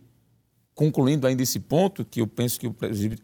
concluindo 0.74 1.26
ainda 1.26 1.42
esse 1.42 1.60
ponto, 1.60 2.04
que 2.04 2.20
eu 2.20 2.26
penso 2.26 2.58
que 2.58 2.66
o 2.66 2.74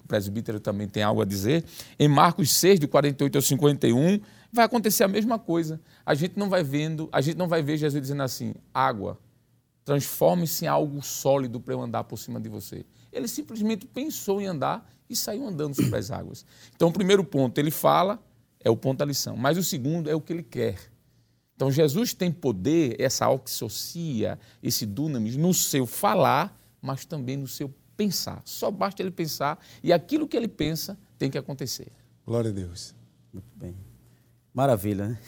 presbítero 0.07 0.61
também 0.61 0.89
tem 0.89 1.03
algo 1.03 1.21
a 1.21 1.25
dizer, 1.25 1.65
em 1.99 2.07
Marcos 2.07 2.53
6, 2.53 2.79
de 2.79 2.87
48 2.87 3.37
ao 3.37 3.43
51, 3.43 4.21
vai 4.53 4.65
acontecer 4.65 5.05
a 5.05 5.09
mesma 5.09 5.39
coisa. 5.39 5.81
A 6.07 6.15
gente 6.15 6.39
não 6.39 6.49
vai 6.49 6.63
vendo, 6.63 7.09
a 7.13 7.21
gente 7.21 7.37
não 7.37 7.49
vai 7.49 7.63
ver 7.63 7.77
Jesus 7.77 8.01
dizendo 8.01 8.23
assim: 8.23 8.55
água, 8.73 9.19
transforme-se 9.85 10.65
em 10.65 10.69
algo 10.69 11.03
sólido 11.03 11.61
para 11.61 11.75
eu 11.75 11.83
andar 11.83 12.05
por 12.05 12.17
cima 12.17 12.41
de 12.41 12.49
você. 12.49 12.85
Ele 13.13 13.27
simplesmente 13.27 13.87
pensou 13.87 14.41
em 14.41 14.47
andar 14.47 14.89
e 15.11 15.17
saiu 15.17 15.47
andando 15.47 15.75
sobre 15.75 15.99
as 15.99 16.11
águas. 16.11 16.47
Então, 16.75 16.89
o 16.89 16.93
primeiro 16.93 17.25
ponto, 17.25 17.59
ele 17.59 17.73
fala, 17.73 18.23
é 18.61 18.71
o 18.71 18.77
ponto 18.77 18.99
da 18.99 19.05
lição. 19.05 19.37
Mas 19.37 19.59
o 19.59 19.63
segundo 19.63 20.09
é 20.09 20.15
o 20.15 20.21
que 20.21 20.33
ele 20.33 20.45
quer. 20.45 20.79
Então, 21.57 21.71
Jesus 21.71 22.15
tem 22.15 22.31
poder, 22.31 22.97
essa 22.99 23.29
oxocia, 23.29 24.39
esse 24.63 24.87
dunamis, 24.87 25.37
no 25.37 25.53
seu 25.53 25.85
falar, 25.85 26.59
mas 26.81 27.05
também 27.05 27.37
no 27.37 27.49
seu 27.49 27.75
pensar. 27.97 28.41
Só 28.47 28.71
basta 28.71 29.03
ele 29.03 29.11
pensar 29.11 29.59
e 29.83 29.93
aquilo 29.93 30.27
que 30.27 30.37
ele 30.37 30.49
pensa 30.49 30.97
tem 31.19 31.31
que 31.31 31.37
acontecer. 31.37 31.89
Glória 32.25 32.51
a 32.51 32.55
Deus. 32.55 32.95
Muito 33.33 33.51
bem. 33.57 33.77
Maravilha, 34.55 35.09
né? 35.09 35.19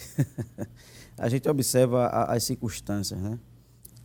a 1.19 1.29
gente 1.29 1.47
observa 1.49 2.07
as 2.07 2.45
circunstâncias, 2.45 3.21
né? 3.21 3.39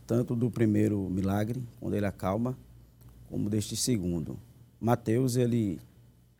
Tanto 0.06 0.36
do 0.36 0.50
primeiro 0.50 1.08
milagre, 1.08 1.62
quando 1.80 1.94
ele 1.94 2.06
acalma, 2.06 2.58
como 3.28 3.48
deste 3.48 3.76
segundo. 3.76 4.38
Mateus, 4.80 5.36
ele, 5.36 5.80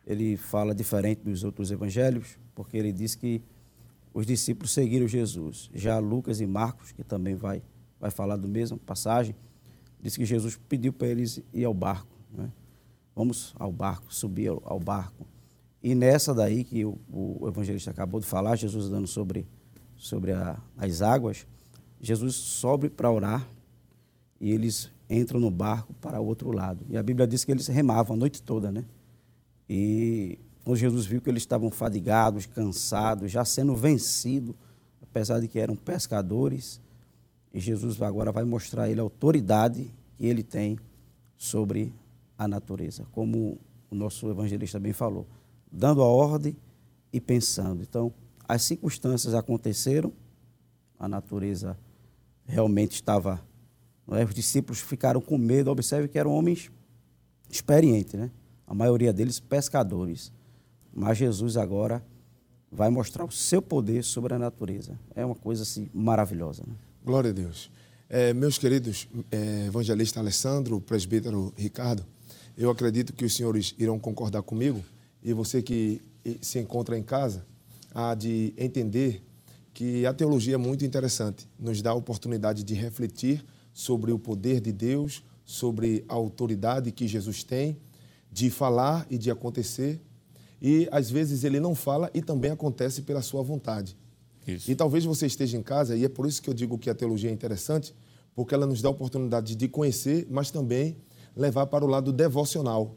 ele 0.07 0.37
fala 0.37 0.75
diferente 0.75 1.23
dos 1.23 1.45
outros 1.45 1.71
evangelhos, 1.71 2.39
porque 2.55 2.77
ele 2.77 2.93
diz 2.93 3.15
que 3.15 3.43
os 4.15 4.27
discípulos 4.27 4.73
seguiram 4.73 5.07
Jesus. 5.07 5.71
Já 5.75 5.99
Lucas 5.99 6.41
e 6.41 6.47
Marcos, 6.47 6.93
que 6.93 7.05
também 7.05 7.35
vai, 7.35 7.63
vai 8.01 8.11
falar 8.11 8.37
do 8.37 8.49
mesmo 8.49 8.79
passagem, 8.79 9.35
diz 10.01 10.17
que 10.17 10.25
Jesus 10.25 10.59
pediu 10.69 10.93
para 10.93 11.09
eles 11.09 11.43
ir 11.53 11.65
ao 11.65 11.75
barco. 11.75 12.17
Né? 12.33 12.51
Vamos 13.15 13.55
ao 13.59 13.73
barco, 13.73 14.13
subir 14.13 14.49
ao, 14.49 14.63
ao 14.65 14.79
barco. 14.79 15.27
E 15.83 15.95
nessa 15.95 16.35
daí 16.35 16.65
que 16.65 16.85
o, 16.85 16.99
o, 17.13 17.49
evangelista 17.49 17.91
acabou 17.91 18.21
de 18.21 18.27
falar, 18.27 18.57
Jesus 18.57 18.89
dando 18.89 19.07
sobre, 19.07 19.47
sobre 19.97 20.33
a, 20.33 20.61
as 20.77 21.03
águas, 21.03 21.47
Jesus 22.01 22.35
sobe 22.35 22.89
para 22.89 23.11
orar 23.11 23.49
e 24.41 24.51
eles 24.51 24.91
entram 25.09 25.41
no 25.41 25.51
barco 25.51 25.93
para 25.95 26.21
o 26.21 26.27
outro 26.27 26.51
lado. 26.53 26.85
E 26.89 26.97
a 26.97 27.03
Bíblia 27.03 27.27
diz 27.27 27.45
que 27.45 27.53
eles 27.53 27.67
remavam 27.67 28.15
a 28.17 28.19
noite 28.19 28.43
toda, 28.43 28.71
né? 28.71 28.85
E 29.69 30.39
quando 30.65 30.77
Jesus 30.77 31.07
viu 31.07 31.21
que 31.21 31.31
eles 31.31 31.43
estavam 31.43 31.71
fadigados, 31.71 32.47
cansados, 32.47 33.31
já 33.31 33.45
sendo 33.45 33.75
vencidos, 33.75 34.55
apesar 35.03 35.41
de 35.41 35.49
que 35.49 35.59
eram 35.59 35.77
pescadores, 35.77 36.81
e 37.53 37.61
Jesus 37.61 38.01
agora 38.03 38.31
vai 38.31 38.45
mostrar 38.45 38.85
a 38.85 38.91
ele 38.91 39.01
a 39.01 39.03
autoridade 39.03 39.91
que 40.17 40.27
ele 40.27 40.43
tem 40.43 40.79
sobre 41.37 41.93
a 42.37 42.47
natureza, 42.47 43.07
como 43.13 43.59
o 43.91 43.95
nosso 43.95 44.29
evangelista 44.29 44.79
bem 44.79 44.93
falou 44.93 45.27
dando 45.71 46.03
a 46.03 46.07
ordem 46.07 46.57
e 47.13 47.21
pensando. 47.21 47.83
Então, 47.83 48.13
as 48.47 48.63
circunstâncias 48.63 49.35
aconteceram, 49.35 50.13
a 50.99 51.09
natureza 51.09 51.79
realmente 52.47 52.95
estava. 52.95 53.47
É? 54.13 54.25
Os 54.25 54.35
discípulos 54.35 54.81
ficaram 54.81 55.21
com 55.21 55.37
medo. 55.37 55.71
Observe 55.71 56.09
que 56.09 56.19
eram 56.19 56.33
homens 56.33 56.71
experientes, 57.51 58.15
né? 58.15 58.31
a 58.67 58.75
maioria 58.75 59.13
deles 59.13 59.41
pescadores. 59.41 60.33
Mas 60.95 61.19
Jesus 61.19 61.57
agora 61.57 62.05
vai 62.71 62.91
mostrar 62.91 63.25
o 63.25 63.31
seu 63.31 63.63
poder 63.63 64.05
sobre 64.05 64.35
a 64.35 64.39
natureza. 64.39 64.99
É 65.15 65.25
uma 65.25 65.35
coisa 65.35 65.63
assim, 65.63 65.89
maravilhosa. 65.95 66.63
Né? 66.67 66.75
Glória 67.05 67.31
a 67.31 67.33
Deus. 67.33 67.71
É, 68.09 68.33
meus 68.33 68.57
queridos, 68.57 69.09
é, 69.31 69.67
evangelista 69.67 70.21
Alessandro, 70.21 70.81
presbítero 70.81 71.53
Ricardo, 71.57 72.05
eu 72.57 72.71
acredito 72.71 73.13
que 73.13 73.25
os 73.25 73.35
senhores 73.35 73.75
irão 73.79 73.99
concordar 73.99 74.43
comigo 74.43 74.83
e 75.23 75.33
você 75.33 75.63
que 75.63 76.03
se 76.41 76.59
encontra 76.59 76.99
em 76.99 77.03
casa, 77.03 77.47
há 77.95 78.15
de 78.15 78.53
entender 78.57 79.23
que 79.73 80.05
a 80.05 80.13
teologia 80.13 80.55
é 80.55 80.59
muito 80.59 80.85
interessante, 80.85 81.49
nos 81.59 81.81
dá 81.81 81.91
a 81.91 81.95
oportunidade 81.95 82.65
de 82.65 82.75
refletir 82.75 83.45
sobre 83.79 84.11
o 84.11 84.19
poder 84.19 84.61
de 84.61 84.73
Deus, 84.73 85.23
sobre 85.45 86.05
a 86.09 86.15
autoridade 86.15 86.91
que 86.91 87.07
Jesus 87.07 87.45
tem, 87.45 87.79
de 88.29 88.51
falar 88.51 89.07
e 89.09 89.17
de 89.17 89.31
acontecer. 89.31 90.03
E 90.61 90.89
às 90.91 91.09
vezes 91.09 91.45
ele 91.45 91.61
não 91.61 91.77
fala 91.77 92.11
e 92.13 92.21
também 92.21 92.51
acontece 92.51 93.03
pela 93.03 93.23
sua 93.23 93.41
vontade. 93.41 93.97
Isso. 94.45 94.69
E 94.69 94.75
talvez 94.75 95.05
você 95.05 95.27
esteja 95.27 95.57
em 95.57 95.63
casa, 95.63 95.97
e 95.97 96.05
é 96.05 96.09
por 96.09 96.27
isso 96.27 96.43
que 96.43 96.51
eu 96.51 96.55
digo 96.55 96.77
que 96.77 96.91
a 96.91 96.95
teologia 96.95 97.31
é 97.31 97.33
interessante, 97.33 97.95
porque 98.35 98.53
ela 98.53 98.67
nos 98.67 98.83
dá 98.83 98.89
a 98.89 98.91
oportunidade 98.91 99.55
de 99.55 99.69
conhecer, 99.69 100.27
mas 100.29 100.51
também 100.51 100.97
levar 101.37 101.67
para 101.67 101.85
o 101.85 101.89
lado 101.89 102.13
devocional 102.13 102.97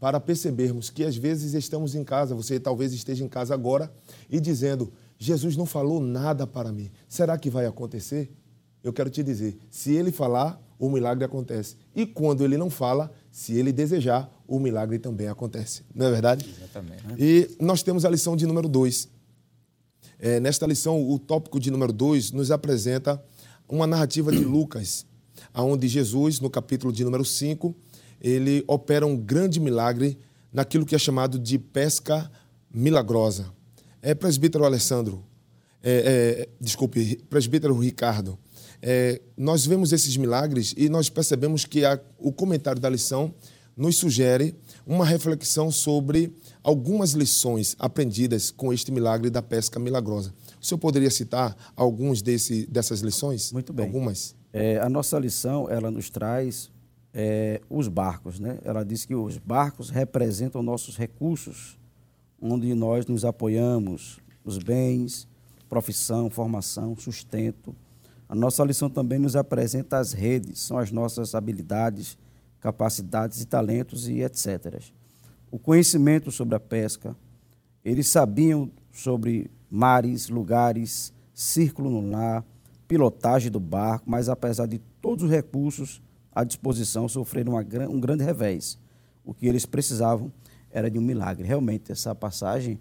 para 0.00 0.18
percebermos 0.18 0.88
que 0.88 1.04
às 1.04 1.14
vezes 1.14 1.52
estamos 1.52 1.94
em 1.94 2.04
casa, 2.04 2.34
você 2.34 2.58
talvez 2.58 2.94
esteja 2.94 3.22
em 3.22 3.28
casa 3.28 3.52
agora 3.52 3.92
e 4.30 4.40
dizendo: 4.40 4.90
Jesus 5.18 5.58
não 5.58 5.66
falou 5.66 6.00
nada 6.00 6.46
para 6.46 6.72
mim. 6.72 6.90
Será 7.06 7.36
que 7.36 7.50
vai 7.50 7.66
acontecer? 7.66 8.32
Eu 8.82 8.92
quero 8.92 9.10
te 9.10 9.22
dizer, 9.22 9.56
se 9.70 9.92
ele 9.92 10.10
falar, 10.10 10.60
o 10.78 10.90
milagre 10.90 11.24
acontece. 11.24 11.76
E 11.94 12.04
quando 12.04 12.44
ele 12.44 12.56
não 12.56 12.68
fala, 12.68 13.12
se 13.30 13.56
ele 13.56 13.72
desejar, 13.72 14.28
o 14.48 14.58
milagre 14.58 14.98
também 14.98 15.28
acontece. 15.28 15.82
Não 15.94 16.06
é 16.06 16.10
verdade? 16.10 16.44
Exatamente. 16.58 17.04
E 17.18 17.50
nós 17.60 17.82
temos 17.82 18.04
a 18.04 18.10
lição 18.10 18.34
de 18.36 18.46
número 18.46 18.68
2. 18.68 19.08
É, 20.18 20.40
nesta 20.40 20.66
lição, 20.66 21.08
o 21.08 21.18
tópico 21.18 21.60
de 21.60 21.70
número 21.70 21.92
2 21.92 22.32
nos 22.32 22.50
apresenta 22.50 23.22
uma 23.68 23.86
narrativa 23.86 24.30
de 24.32 24.44
Lucas, 24.44 25.06
onde 25.54 25.86
Jesus, 25.88 26.40
no 26.40 26.50
capítulo 26.50 26.92
de 26.92 27.04
número 27.04 27.24
5, 27.24 27.74
ele 28.20 28.64
opera 28.66 29.06
um 29.06 29.16
grande 29.16 29.58
milagre 29.58 30.18
naquilo 30.52 30.84
que 30.84 30.94
é 30.94 30.98
chamado 30.98 31.38
de 31.38 31.58
pesca 31.58 32.30
milagrosa. 32.72 33.46
É, 34.00 34.14
presbítero 34.14 34.64
Alessandro, 34.64 35.24
é, 35.82 36.46
é, 36.46 36.48
desculpe, 36.60 37.16
presbítero 37.28 37.76
Ricardo, 37.78 38.38
é, 38.82 39.20
nós 39.36 39.64
vemos 39.64 39.92
esses 39.92 40.16
milagres 40.16 40.74
e 40.76 40.88
nós 40.88 41.08
percebemos 41.08 41.64
que 41.64 41.84
a, 41.84 42.00
o 42.18 42.32
comentário 42.32 42.80
da 42.80 42.90
lição 42.90 43.32
nos 43.76 43.96
sugere 43.96 44.54
uma 44.84 45.06
reflexão 45.06 45.70
sobre 45.70 46.34
algumas 46.62 47.12
lições 47.12 47.76
aprendidas 47.78 48.50
com 48.50 48.72
este 48.72 48.90
milagre 48.90 49.30
da 49.30 49.40
pesca 49.40 49.78
milagrosa. 49.78 50.34
O 50.60 50.66
senhor 50.66 50.78
poderia 50.78 51.10
citar 51.10 51.56
alguns 51.76 52.20
desse, 52.20 52.66
dessas 52.66 53.00
lições? 53.00 53.52
Muito 53.52 53.72
bem. 53.72 53.86
Algumas? 53.86 54.34
É, 54.52 54.78
a 54.78 54.88
nossa 54.88 55.18
lição, 55.18 55.70
ela 55.70 55.90
nos 55.90 56.10
traz 56.10 56.70
é, 57.14 57.60
os 57.70 57.88
barcos, 57.88 58.38
né? 58.38 58.58
Ela 58.64 58.84
diz 58.84 59.04
que 59.04 59.14
os 59.14 59.38
barcos 59.38 59.90
representam 59.90 60.62
nossos 60.62 60.96
recursos, 60.96 61.78
onde 62.40 62.74
nós 62.74 63.06
nos 63.06 63.24
apoiamos, 63.24 64.18
os 64.44 64.58
bens, 64.58 65.28
profissão, 65.68 66.28
formação, 66.28 66.96
sustento. 66.96 67.74
A 68.32 68.34
nossa 68.34 68.64
lição 68.64 68.88
também 68.88 69.18
nos 69.18 69.36
apresenta 69.36 69.98
as 69.98 70.14
redes, 70.14 70.60
são 70.60 70.78
as 70.78 70.90
nossas 70.90 71.34
habilidades, 71.34 72.16
capacidades 72.60 73.42
e 73.42 73.44
talentos 73.44 74.08
e 74.08 74.22
etc. 74.22 74.80
O 75.50 75.58
conhecimento 75.58 76.30
sobre 76.30 76.54
a 76.54 76.58
pesca, 76.58 77.14
eles 77.84 78.08
sabiam 78.08 78.70
sobre 78.90 79.50
mares, 79.70 80.30
lugares, 80.30 81.12
círculo 81.34 81.90
no 81.90 82.10
lar, 82.10 82.42
pilotagem 82.88 83.50
do 83.50 83.60
barco, 83.60 84.08
mas 84.08 84.30
apesar 84.30 84.64
de 84.64 84.78
todos 84.78 85.24
os 85.24 85.30
recursos 85.30 86.00
à 86.34 86.42
disposição, 86.42 87.06
sofreram 87.10 87.52
uma, 87.52 87.62
um 87.86 88.00
grande 88.00 88.24
revés. 88.24 88.78
O 89.22 89.34
que 89.34 89.46
eles 89.46 89.66
precisavam 89.66 90.32
era 90.70 90.90
de 90.90 90.98
um 90.98 91.02
milagre. 91.02 91.46
Realmente, 91.46 91.92
essa 91.92 92.14
passagem 92.14 92.80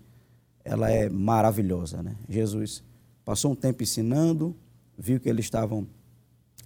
ela 0.63 0.89
é 0.89 1.10
maravilhosa. 1.10 2.01
Né? 2.01 2.15
Jesus 2.29 2.81
passou 3.25 3.51
um 3.51 3.55
tempo 3.55 3.84
ensinando, 3.84 4.55
viu 5.01 5.20
que 5.20 5.27
eles 5.27 5.46
estavam 5.46 5.88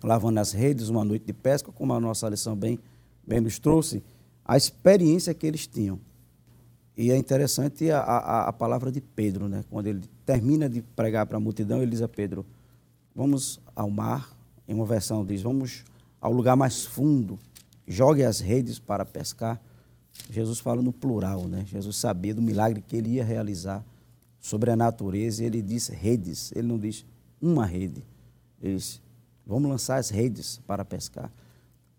lavando 0.04 0.40
as 0.40 0.52
redes 0.52 0.90
uma 0.90 1.06
noite 1.06 1.26
de 1.26 1.34
pesca, 1.34 1.72
como 1.72 1.94
a 1.94 2.00
nossa 2.00 2.28
lição 2.28 2.56
bem 2.56 2.78
bem 3.26 3.42
nos 3.42 3.58
trouxe, 3.58 4.04
a 4.44 4.56
experiência 4.56 5.34
que 5.34 5.48
eles 5.48 5.66
tinham. 5.66 6.00
E 6.96 7.12
é 7.12 7.18
interessante 7.18 7.90
a, 7.90 8.00
a, 8.00 8.50
a 8.50 8.54
palavra 8.54 8.92
de 8.92 9.02
Pedro, 9.02 9.50
né? 9.50 9.66
quando 9.70 9.88
ele 9.88 10.04
termina 10.26 10.70
de 10.70 10.82
pregar 10.82 11.26
para 11.26 11.38
a 11.38 11.40
multidão, 11.40 11.82
ele 11.82 11.92
diz 11.92 12.02
a 12.02 12.08
Pedro: 12.08 12.46
Vamos 13.16 13.60
ao 13.76 13.90
mar. 13.90 14.34
Em 14.68 14.74
uma 14.74 14.86
versão 14.86 15.26
diz: 15.26 15.42
Vamos 15.42 15.84
ao 16.22 16.32
lugar 16.32 16.56
mais 16.56 16.86
fundo, 16.86 17.38
jogue 17.88 18.24
as 18.24 18.40
redes 18.40 18.80
para 18.80 19.06
pescar. 19.06 19.60
Jesus 20.30 20.60
fala 20.60 20.82
no 20.82 20.94
plural, 20.94 21.48
né? 21.48 21.66
Jesus 21.68 21.98
sabia 21.98 22.34
do 22.34 22.42
milagre 22.42 22.82
que 22.82 22.96
ele 22.96 23.10
ia 23.10 23.26
realizar 23.26 23.84
sobre 24.40 24.72
a 24.72 24.76
natureza 24.76 25.44
e 25.44 25.46
ele 25.48 25.62
diz 25.62 25.88
redes, 25.90 26.54
ele 26.56 26.68
não 26.68 26.80
diz 26.80 27.06
uma 27.42 27.66
rede. 27.66 28.04
Ele 28.66 28.76
diz: 28.76 29.02
Vamos 29.46 29.70
lançar 29.70 29.98
as 29.98 30.10
redes 30.10 30.60
para 30.66 30.84
pescar. 30.84 31.32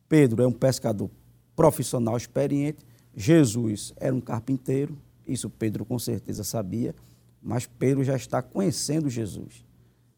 Pedro 0.09 0.42
é 0.42 0.46
um 0.46 0.52
pescador 0.52 1.11
profissional 1.55 2.16
experiente, 2.16 2.85
Jesus 3.14 3.94
era 3.96 4.14
um 4.14 4.20
carpinteiro, 4.20 4.96
isso 5.26 5.48
Pedro 5.48 5.85
com 5.85 5.98
certeza 5.98 6.44
sabia, 6.44 6.94
mas 7.42 7.66
Pedro 7.66 8.05
já 8.05 8.14
está 8.14 8.42
conhecendo 8.42 9.09
Jesus. 9.09 9.64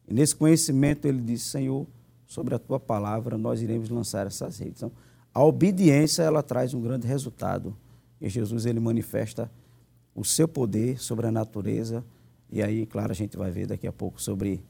E 0.07 0.13
nesse 0.13 0.35
conhecimento 0.35 1.05
ele 1.05 1.21
disse: 1.21 1.45
Senhor, 1.45 1.87
sobre 2.25 2.55
a 2.55 2.59
tua 2.59 2.79
palavra 2.79 3.37
nós 3.37 3.61
iremos 3.61 3.89
lançar 3.89 4.27
essas 4.27 4.57
redes. 4.57 4.77
Então, 4.77 4.91
a 5.33 5.43
obediência 5.43 6.23
ela 6.23 6.43
traz 6.43 6.73
um 6.73 6.81
grande 6.81 7.07
resultado. 7.07 7.75
E 8.19 8.27
Jesus 8.27 8.65
ele 8.65 8.79
manifesta 8.79 9.49
o 10.13 10.25
seu 10.25 10.47
poder 10.47 10.99
sobre 10.99 11.27
a 11.27 11.31
natureza. 11.31 12.03
E 12.51 12.61
aí, 12.61 12.85
claro, 12.85 13.11
a 13.11 13.15
gente 13.15 13.37
vai 13.37 13.49
ver 13.49 13.67
daqui 13.67 13.87
a 13.87 13.93
pouco 13.93 14.21
sobre 14.21 14.61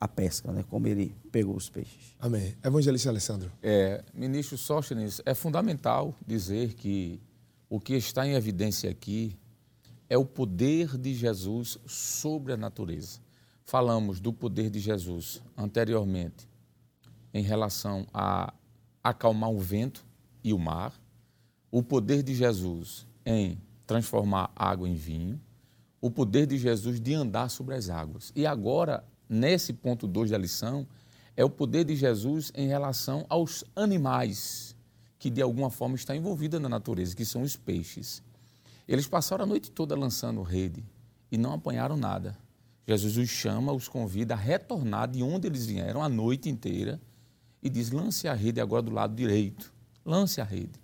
a 0.00 0.08
pesca, 0.08 0.50
né? 0.50 0.64
como 0.68 0.86
ele 0.88 1.14
pegou 1.30 1.54
os 1.54 1.68
peixes. 1.68 2.16
Amém. 2.18 2.56
Evangelista 2.64 3.10
Alessandro. 3.10 3.52
É, 3.62 4.02
ministro 4.14 4.56
Sóstenes, 4.56 5.20
é 5.26 5.34
fundamental 5.34 6.14
dizer 6.26 6.72
que 6.72 7.20
o 7.68 7.78
que 7.78 7.94
está 7.94 8.26
em 8.26 8.32
evidência 8.32 8.90
aqui 8.90 9.36
é 10.08 10.16
o 10.16 10.24
poder 10.24 10.96
de 10.96 11.14
Jesus 11.14 11.78
sobre 11.86 12.54
a 12.54 12.56
natureza. 12.56 13.20
Falamos 13.62 14.18
do 14.18 14.32
poder 14.32 14.70
de 14.70 14.80
Jesus 14.80 15.42
anteriormente 15.56 16.48
em 17.32 17.42
relação 17.42 18.06
a 18.12 18.52
acalmar 19.04 19.50
o 19.50 19.60
vento 19.60 20.04
e 20.42 20.52
o 20.52 20.58
mar, 20.58 20.98
o 21.70 21.82
poder 21.82 22.22
de 22.22 22.34
Jesus 22.34 23.06
em 23.24 23.60
transformar 23.86 24.50
água 24.56 24.88
em 24.88 24.94
vinho, 24.94 25.40
o 26.00 26.10
poder 26.10 26.46
de 26.46 26.56
Jesus 26.56 27.00
de 27.00 27.14
andar 27.14 27.50
sobre 27.50 27.74
as 27.74 27.90
águas. 27.90 28.32
E 28.34 28.46
agora 28.46 29.04
nesse 29.30 29.72
ponto 29.72 30.08
2 30.08 30.30
da 30.30 30.36
lição, 30.36 30.86
é 31.36 31.44
o 31.44 31.48
poder 31.48 31.84
de 31.84 31.94
Jesus 31.94 32.50
em 32.54 32.66
relação 32.66 33.24
aos 33.28 33.64
animais 33.76 34.76
que 35.20 35.30
de 35.30 35.40
alguma 35.40 35.70
forma 35.70 35.94
estão 35.94 36.16
envolvidos 36.16 36.60
na 36.60 36.68
natureza, 36.68 37.14
que 37.14 37.24
são 37.26 37.42
os 37.42 37.54
peixes. 37.54 38.22
Eles 38.88 39.06
passaram 39.06 39.44
a 39.44 39.46
noite 39.46 39.70
toda 39.70 39.94
lançando 39.94 40.42
rede 40.42 40.82
e 41.30 41.36
não 41.38 41.52
apanharam 41.52 41.96
nada. 41.96 42.36
Jesus 42.88 43.16
os 43.18 43.28
chama, 43.28 43.70
os 43.70 43.86
convida 43.86 44.34
a 44.34 44.36
retornar 44.36 45.08
de 45.08 45.22
onde 45.22 45.46
eles 45.46 45.66
vieram 45.66 46.02
a 46.02 46.08
noite 46.08 46.48
inteira 46.48 47.00
e 47.62 47.68
diz: 47.68 47.90
lance 47.90 48.26
a 48.26 48.34
rede 48.34 48.60
agora 48.60 48.82
do 48.82 48.90
lado 48.90 49.14
direito. 49.14 49.72
Lance 50.04 50.40
a 50.40 50.44
rede. 50.44 50.80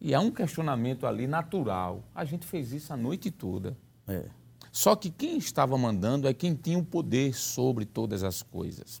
E 0.00 0.14
há 0.14 0.20
um 0.20 0.30
questionamento 0.30 1.06
ali 1.06 1.26
natural. 1.26 2.04
A 2.14 2.24
gente 2.24 2.46
fez 2.46 2.72
isso 2.72 2.92
a 2.92 2.96
noite 2.96 3.30
toda. 3.30 3.76
É. 4.06 4.28
Só 4.74 4.96
que 4.96 5.08
quem 5.08 5.38
estava 5.38 5.78
mandando 5.78 6.26
é 6.26 6.34
quem 6.34 6.52
tinha 6.52 6.76
o 6.76 6.84
poder 6.84 7.32
sobre 7.32 7.84
todas 7.84 8.24
as 8.24 8.42
coisas. 8.42 9.00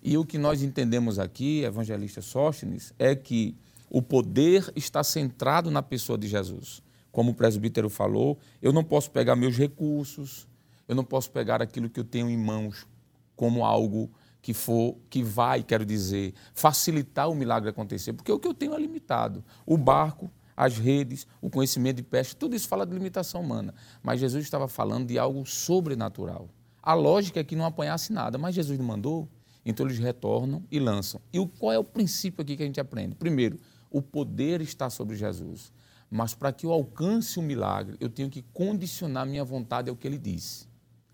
E 0.00 0.16
o 0.16 0.24
que 0.24 0.38
nós 0.38 0.62
entendemos 0.62 1.18
aqui, 1.18 1.64
evangelista 1.64 2.22
Sóstenes, 2.22 2.94
é 2.96 3.16
que 3.16 3.56
o 3.90 4.00
poder 4.00 4.72
está 4.76 5.02
centrado 5.02 5.72
na 5.72 5.82
pessoa 5.82 6.16
de 6.16 6.28
Jesus. 6.28 6.80
Como 7.10 7.32
o 7.32 7.34
presbítero 7.34 7.90
falou, 7.90 8.38
eu 8.62 8.72
não 8.72 8.84
posso 8.84 9.10
pegar 9.10 9.34
meus 9.34 9.56
recursos, 9.56 10.46
eu 10.86 10.94
não 10.94 11.02
posso 11.02 11.32
pegar 11.32 11.60
aquilo 11.60 11.90
que 11.90 11.98
eu 11.98 12.04
tenho 12.04 12.30
em 12.30 12.38
mãos 12.38 12.86
como 13.34 13.64
algo 13.64 14.08
que 14.40 14.54
for 14.54 14.96
que 15.10 15.24
vai, 15.24 15.64
quero 15.64 15.84
dizer, 15.84 16.32
facilitar 16.54 17.28
o 17.28 17.34
milagre 17.34 17.70
acontecer, 17.70 18.12
porque 18.12 18.30
o 18.30 18.38
que 18.38 18.46
eu 18.46 18.54
tenho 18.54 18.72
é 18.72 18.78
limitado. 18.78 19.44
O 19.66 19.76
barco 19.76 20.30
as 20.58 20.76
redes, 20.76 21.24
o 21.40 21.48
conhecimento 21.48 21.98
de 21.98 22.02
pesca, 22.02 22.34
tudo 22.36 22.56
isso 22.56 22.66
fala 22.66 22.84
de 22.84 22.92
limitação 22.92 23.40
humana. 23.40 23.72
Mas 24.02 24.18
Jesus 24.18 24.42
estava 24.42 24.66
falando 24.66 25.06
de 25.06 25.16
algo 25.16 25.46
sobrenatural. 25.46 26.48
A 26.82 26.94
lógica 26.94 27.38
é 27.38 27.44
que 27.44 27.54
não 27.54 27.64
apanhasse 27.64 28.12
nada, 28.12 28.36
mas 28.36 28.56
Jesus 28.56 28.76
não 28.76 28.84
mandou, 28.84 29.28
então 29.64 29.86
eles 29.86 30.00
retornam 30.00 30.64
e 30.68 30.80
lançam. 30.80 31.20
E 31.32 31.38
qual 31.46 31.70
é 31.72 31.78
o 31.78 31.84
princípio 31.84 32.42
aqui 32.42 32.56
que 32.56 32.64
a 32.64 32.66
gente 32.66 32.80
aprende? 32.80 33.14
Primeiro, 33.14 33.60
o 33.88 34.02
poder 34.02 34.60
está 34.60 34.90
sobre 34.90 35.14
Jesus. 35.14 35.72
Mas 36.10 36.34
para 36.34 36.52
que 36.52 36.66
eu 36.66 36.72
alcance 36.72 37.38
o 37.38 37.42
milagre, 37.42 37.96
eu 38.00 38.08
tenho 38.08 38.28
que 38.28 38.42
condicionar 38.52 39.24
minha 39.24 39.44
vontade 39.44 39.88
ao 39.88 39.94
que 39.94 40.08
ele 40.08 40.18
disse. 40.18 40.66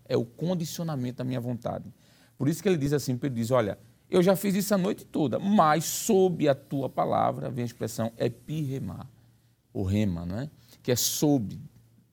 É 0.05 0.17
o 0.17 0.25
condicionamento 0.25 1.17
da 1.17 1.23
minha 1.23 1.39
vontade. 1.39 1.93
Por 2.35 2.49
isso 2.49 2.63
que 2.63 2.67
ele 2.67 2.77
diz 2.77 2.93
assim, 2.93 3.19
ele 3.21 3.35
diz, 3.35 3.51
olha, 3.51 3.77
eu 4.09 4.23
já 4.23 4.35
fiz 4.35 4.55
isso 4.55 4.73
a 4.73 4.77
noite 4.77 5.05
toda, 5.05 5.37
mas 5.37 5.85
sob 5.85 6.49
a 6.49 6.55
tua 6.55 6.89
palavra, 6.89 7.51
vem 7.51 7.61
a 7.61 7.65
expressão 7.67 8.11
epiremar 8.17 9.07
o 9.75 9.83
rema, 9.83 10.25
não 10.25 10.39
é? 10.39 10.49
que 10.81 10.91
é 10.91 10.95
sob, 10.95 11.59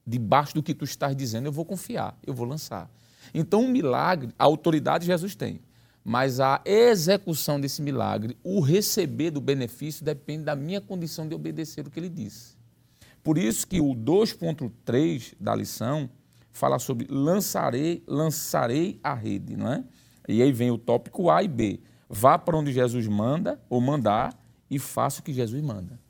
debaixo 0.05 0.53
do 0.53 0.61
que 0.61 0.73
tu 0.73 0.83
estás 0.83 1.15
dizendo, 1.15 1.45
eu 1.45 1.51
vou 1.51 1.63
confiar, 1.63 2.17
eu 2.27 2.33
vou 2.33 2.45
lançar. 2.45 2.91
Então, 3.33 3.63
o 3.63 3.69
milagre, 3.69 4.33
a 4.37 4.43
autoridade 4.43 5.05
Jesus 5.05 5.33
tem, 5.33 5.61
mas 6.03 6.41
a 6.41 6.61
execução 6.65 7.61
desse 7.61 7.81
milagre, 7.81 8.37
o 8.43 8.59
receber 8.59 9.31
do 9.31 9.39
benefício, 9.39 10.03
depende 10.03 10.43
da 10.43 10.55
minha 10.55 10.81
condição 10.81 11.25
de 11.25 11.33
obedecer 11.33 11.87
o 11.87 11.89
que 11.89 11.99
ele 11.99 12.09
disse. 12.09 12.57
Por 13.23 13.37
isso 13.37 13.65
que 13.65 13.79
o 13.79 13.95
2.3 13.95 15.35
da 15.39 15.55
lição 15.55 16.09
fala 16.51 16.77
sobre 16.79 17.07
lançarei, 17.09 18.03
lançarei 18.05 18.99
a 19.01 19.13
rede, 19.13 19.55
não 19.55 19.71
é? 19.71 19.83
E 20.27 20.41
aí 20.41 20.51
vem 20.51 20.69
o 20.69 20.77
tópico 20.77 21.29
A 21.29 21.41
e 21.41 21.47
B. 21.47 21.79
Vá 22.09 22.37
para 22.37 22.57
onde 22.57 22.73
Jesus 22.73 23.07
manda 23.07 23.61
ou 23.69 23.79
mandar 23.79 24.37
e 24.69 24.77
faça 24.77 25.21
o 25.21 25.23
que 25.23 25.31
Jesus 25.31 25.61
manda 25.61 26.02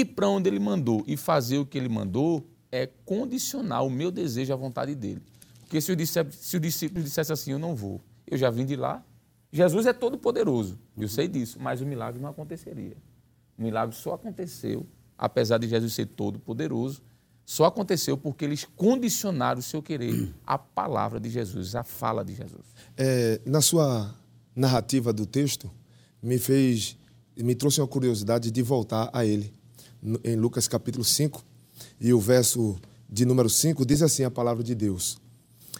ir 0.00 0.06
para 0.06 0.28
onde 0.28 0.48
ele 0.48 0.58
mandou 0.58 1.04
e 1.06 1.16
fazer 1.16 1.58
o 1.58 1.66
que 1.66 1.76
ele 1.76 1.88
mandou 1.88 2.46
é 2.70 2.86
condicionar 3.04 3.84
o 3.84 3.90
meu 3.90 4.10
desejo 4.10 4.52
à 4.52 4.56
vontade 4.56 4.94
dele. 4.94 5.20
Porque 5.60 5.80
se 5.80 5.92
o, 5.92 5.96
discípulo, 5.96 6.32
se 6.32 6.56
o 6.56 6.60
discípulo 6.60 7.04
dissesse 7.04 7.32
assim, 7.32 7.52
eu 7.52 7.58
não 7.58 7.74
vou, 7.74 8.00
eu 8.26 8.38
já 8.38 8.50
vim 8.50 8.64
de 8.64 8.76
lá, 8.76 9.04
Jesus 9.52 9.84
é 9.86 9.92
todo 9.92 10.16
poderoso, 10.16 10.78
eu 10.96 11.08
sei 11.08 11.28
disso, 11.28 11.58
mas 11.60 11.80
o 11.82 11.86
milagre 11.86 12.20
não 12.20 12.30
aconteceria. 12.30 12.96
O 13.58 13.62
milagre 13.62 13.94
só 13.94 14.14
aconteceu, 14.14 14.86
apesar 15.16 15.58
de 15.58 15.68
Jesus 15.68 15.92
ser 15.92 16.06
todo 16.06 16.38
poderoso, 16.38 17.02
só 17.44 17.66
aconteceu 17.66 18.16
porque 18.16 18.44
eles 18.44 18.64
condicionaram 18.64 19.60
o 19.60 19.62
seu 19.62 19.82
querer 19.82 20.32
à 20.46 20.56
palavra 20.56 21.20
de 21.20 21.28
Jesus, 21.28 21.74
à 21.74 21.82
fala 21.82 22.24
de 22.24 22.34
Jesus. 22.34 22.62
É, 22.96 23.40
na 23.44 23.60
sua 23.60 24.14
narrativa 24.54 25.12
do 25.12 25.26
texto, 25.26 25.70
me 26.22 26.38
fez, 26.38 26.96
me 27.36 27.54
trouxe 27.54 27.80
uma 27.80 27.88
curiosidade 27.88 28.50
de 28.50 28.62
voltar 28.62 29.10
a 29.12 29.24
ele. 29.24 29.52
Em 30.24 30.34
Lucas 30.34 30.66
capítulo 30.66 31.04
5, 31.04 31.44
e 32.00 32.12
o 32.12 32.18
verso 32.18 32.76
de 33.08 33.24
número 33.24 33.48
5 33.48 33.86
diz 33.86 34.02
assim 34.02 34.24
a 34.24 34.30
palavra 34.30 34.64
de 34.64 34.74
Deus. 34.74 35.16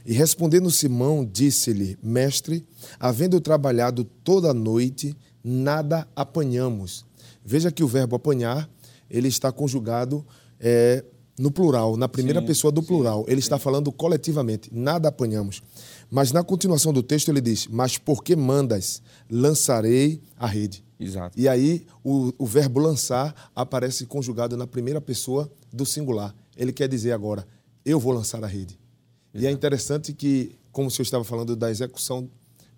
E 0.06 0.12
respondendo 0.12 0.70
Simão, 0.70 1.24
disse-lhe: 1.24 1.98
Mestre, 2.02 2.64
havendo 3.00 3.40
trabalhado 3.40 4.04
toda 4.04 4.50
a 4.50 4.54
noite, 4.54 5.16
nada 5.42 6.06
apanhamos. 6.14 7.04
Veja 7.44 7.72
que 7.72 7.82
o 7.82 7.88
verbo 7.88 8.14
apanhar, 8.14 8.70
ele 9.10 9.28
está 9.28 9.50
conjugado 9.50 10.24
é, 10.60 11.04
no 11.42 11.50
plural, 11.50 11.96
na 11.96 12.08
primeira 12.08 12.40
sim, 12.40 12.46
pessoa 12.46 12.70
do 12.70 12.80
plural. 12.84 13.24
Sim, 13.24 13.32
ele 13.32 13.40
sim. 13.40 13.46
está 13.46 13.58
falando 13.58 13.90
coletivamente, 13.90 14.70
nada 14.72 15.08
apanhamos. 15.08 15.60
Mas 16.08 16.30
na 16.30 16.44
continuação 16.44 16.92
do 16.92 17.02
texto 17.02 17.30
ele 17.30 17.40
diz: 17.40 17.66
Mas 17.66 17.98
porque 17.98 18.36
mandas, 18.36 19.02
lançarei 19.28 20.22
a 20.38 20.46
rede. 20.46 20.84
Exato. 21.00 21.36
E 21.36 21.48
aí 21.48 21.84
o, 22.04 22.32
o 22.38 22.46
verbo 22.46 22.78
lançar 22.78 23.50
aparece 23.56 24.06
conjugado 24.06 24.56
na 24.56 24.68
primeira 24.68 25.00
pessoa 25.00 25.50
do 25.72 25.84
singular. 25.84 26.32
Ele 26.56 26.72
quer 26.72 26.88
dizer 26.88 27.10
agora: 27.10 27.44
Eu 27.84 27.98
vou 27.98 28.12
lançar 28.12 28.44
a 28.44 28.46
rede. 28.46 28.78
Exato. 29.34 29.44
E 29.44 29.46
é 29.48 29.50
interessante 29.50 30.12
que, 30.12 30.56
como 30.70 30.86
o 30.86 30.90
senhor 30.92 31.02
estava 31.02 31.24
falando 31.24 31.56
da 31.56 31.72
execução 31.72 32.30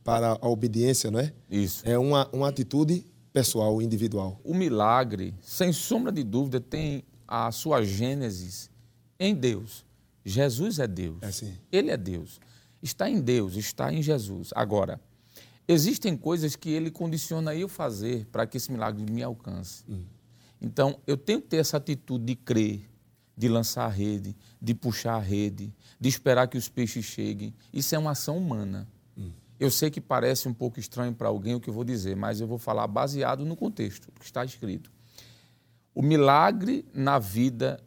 para 0.03 0.39
a 0.41 0.49
obediência, 0.49 1.11
não 1.11 1.21
é? 1.21 1.35
Isso. 1.51 1.83
É 1.85 1.99
uma, 1.99 2.31
uma 2.33 2.49
atitude 2.49 3.05
pessoal, 3.31 3.83
individual. 3.83 4.41
O 4.43 4.55
milagre, 4.55 5.35
sem 5.43 5.71
sombra 5.71 6.11
de 6.11 6.23
dúvida, 6.23 6.61
tem 6.61 7.05
a 7.35 7.51
sua 7.51 7.83
gênese 7.83 8.71
em 9.19 9.35
Deus. 9.35 9.85
Jesus 10.25 10.79
é 10.79 10.87
Deus. 10.87 11.19
É 11.21 11.27
assim. 11.27 11.59
Ele 11.73 11.91
é 11.91 11.97
Deus. 11.97 12.41
Está 12.81 13.11
em 13.11 13.21
Deus, 13.21 13.57
está 13.57 13.93
em 13.93 14.01
Jesus. 14.01 14.51
Agora, 14.55 15.01
existem 15.67 16.17
coisas 16.17 16.55
que 16.55 16.71
ele 16.71 16.93
condiciona 16.93 17.55
eu 17.55 17.69
fazer 17.69 18.27
para 18.27 18.47
que 18.47 18.57
esse 18.57 18.71
milagre 18.71 19.05
me 19.11 19.23
alcance. 19.23 19.85
Hum. 19.89 20.05
Então, 20.61 21.01
eu 21.07 21.17
tenho 21.17 21.41
que 21.41 21.49
ter 21.49 21.57
essa 21.57 21.77
atitude 21.77 22.25
de 22.25 22.37
crer, 22.37 22.89
de 23.37 23.49
lançar 23.49 23.87
a 23.87 23.89
rede, 23.89 24.37
de 24.63 24.73
puxar 24.73 25.17
a 25.17 25.21
rede, 25.21 25.75
de 25.99 26.09
esperar 26.09 26.47
que 26.47 26.57
os 26.57 26.69
peixes 26.69 27.05
cheguem. 27.05 27.53
Isso 27.73 27.95
é 27.97 27.99
uma 27.99 28.13
ação 28.13 28.39
humana. 28.39 28.89
Hum. 29.19 29.33
Eu 29.59 29.73
sei 29.73 29.91
que 29.91 30.01
parece 30.01 30.47
um 30.47 30.55
pouco 30.55 30.79
estranho 30.79 31.13
para 31.13 31.27
alguém 31.27 31.57
o 31.57 31.61
que 31.61 31.69
eu 31.69 31.75
vou 31.75 31.85
dizer, 31.85 32.15
mas 32.15 32.41
eu 32.41 32.47
vou 32.47 32.59
falar 32.59 32.87
baseado 32.87 33.45
no 33.45 33.57
contexto 33.57 34.13
que 34.21 34.25
está 34.25 34.45
escrito. 34.45 34.94
O 35.95 36.03
milagre 36.03 36.85
na 36.93 37.21
vida 37.21 37.81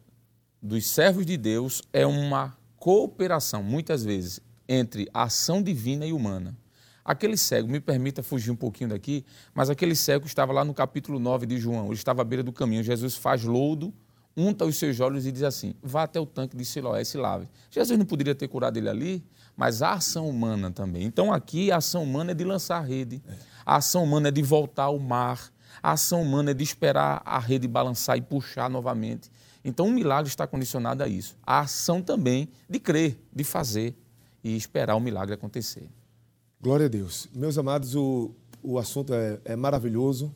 dos 0.62 0.86
servos 0.86 1.26
de 1.26 1.36
Deus 1.36 1.82
é 1.92 2.06
uma 2.06 2.56
cooperação, 2.78 3.62
muitas 3.62 4.02
vezes, 4.02 4.40
entre 4.66 5.10
a 5.12 5.24
ação 5.24 5.62
divina 5.62 6.06
e 6.06 6.12
humana. 6.12 6.56
Aquele 7.04 7.36
cego, 7.36 7.68
me 7.68 7.80
permita 7.80 8.22
fugir 8.22 8.50
um 8.50 8.56
pouquinho 8.56 8.90
daqui, 8.90 9.26
mas 9.54 9.68
aquele 9.68 9.94
cego 9.94 10.26
estava 10.26 10.54
lá 10.54 10.64
no 10.64 10.72
capítulo 10.72 11.18
9 11.18 11.44
de 11.44 11.58
João, 11.58 11.86
ele 11.86 11.94
estava 11.94 12.22
à 12.22 12.24
beira 12.24 12.42
do 12.42 12.52
caminho. 12.52 12.82
Jesus 12.82 13.14
faz 13.14 13.44
lodo, 13.44 13.92
unta 14.34 14.64
os 14.64 14.78
seus 14.78 15.00
olhos 15.00 15.26
e 15.26 15.32
diz 15.32 15.42
assim: 15.42 15.74
vá 15.82 16.04
até 16.04 16.18
o 16.18 16.24
tanque 16.24 16.56
de 16.56 16.64
Siloé 16.64 17.02
e 17.02 17.04
se 17.04 17.18
lave. 17.18 17.46
Jesus 17.70 17.98
não 17.98 18.06
poderia 18.06 18.34
ter 18.34 18.48
curado 18.48 18.78
ele 18.78 18.88
ali, 18.88 19.24
mas 19.54 19.82
a 19.82 19.92
ação 19.92 20.28
humana 20.28 20.70
também. 20.70 21.04
Então 21.04 21.30
aqui 21.30 21.70
a 21.70 21.76
ação 21.76 22.04
humana 22.04 22.30
é 22.30 22.34
de 22.34 22.44
lançar 22.44 22.78
a 22.78 22.82
rede, 22.82 23.22
a 23.66 23.76
ação 23.76 24.02
humana 24.04 24.28
é 24.28 24.30
de 24.30 24.42
voltar 24.42 24.84
ao 24.84 24.98
mar, 24.98 25.50
a 25.82 25.92
ação 25.92 26.22
humana 26.22 26.50
é 26.50 26.54
de 26.54 26.64
esperar 26.64 27.22
a 27.24 27.38
rede 27.38 27.68
balançar 27.68 28.16
e 28.16 28.20
puxar 28.20 28.68
novamente. 28.68 29.30
Então, 29.64 29.86
um 29.86 29.92
milagre 29.92 30.28
está 30.28 30.46
condicionado 30.46 31.02
a 31.02 31.08
isso. 31.08 31.36
A 31.44 31.60
ação 31.60 32.00
também 32.00 32.48
de 32.68 32.78
crer, 32.78 33.18
de 33.32 33.44
fazer 33.44 33.94
e 34.42 34.56
esperar 34.56 34.96
o 34.96 35.00
milagre 35.00 35.34
acontecer. 35.34 35.88
Glória 36.60 36.86
a 36.86 36.88
Deus. 36.88 37.28
Meus 37.34 37.58
amados, 37.58 37.94
o, 37.94 38.34
o 38.62 38.78
assunto 38.78 39.12
é, 39.12 39.40
é 39.44 39.56
maravilhoso, 39.56 40.34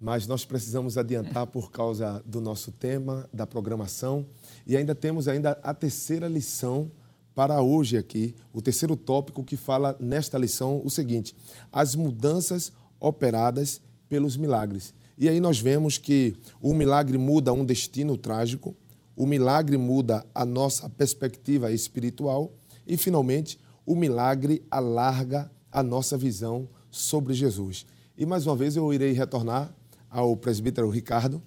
mas 0.00 0.26
nós 0.26 0.44
precisamos 0.44 0.98
adiantar 0.98 1.46
por 1.46 1.70
causa 1.70 2.22
do 2.26 2.40
nosso 2.40 2.72
tema, 2.72 3.28
da 3.32 3.46
programação. 3.46 4.26
E 4.66 4.76
ainda 4.76 4.94
temos 4.94 5.28
ainda 5.28 5.58
a 5.62 5.72
terceira 5.72 6.28
lição 6.28 6.90
para 7.34 7.60
hoje 7.60 7.98
aqui, 7.98 8.34
o 8.52 8.62
terceiro 8.62 8.96
tópico 8.96 9.44
que 9.44 9.56
fala 9.56 9.94
nesta 10.00 10.38
lição 10.38 10.80
o 10.84 10.90
seguinte: 10.90 11.36
as 11.70 11.94
mudanças 11.94 12.72
operadas 12.98 13.80
pelos 14.08 14.36
milagres. 14.36 14.94
E 15.18 15.28
aí 15.28 15.40
nós 15.40 15.58
vemos 15.58 15.98
que 15.98 16.34
o 16.60 16.74
milagre 16.74 17.16
muda 17.16 17.52
um 17.52 17.64
destino 17.64 18.16
trágico, 18.16 18.76
o 19.16 19.26
milagre 19.26 19.76
muda 19.76 20.24
a 20.34 20.44
nossa 20.44 20.90
perspectiva 20.90 21.72
espiritual 21.72 22.52
e, 22.86 22.96
finalmente, 22.96 23.58
o 23.86 23.94
milagre 23.94 24.62
alarga 24.70 25.50
a 25.72 25.82
nossa 25.82 26.18
visão 26.18 26.68
sobre 26.90 27.32
Jesus. 27.32 27.86
E 28.16 28.26
mais 28.26 28.46
uma 28.46 28.56
vez 28.56 28.76
eu 28.76 28.92
irei 28.92 29.12
retornar 29.12 29.74
ao 30.10 30.36
presbítero 30.36 30.88
Ricardo 30.90 31.42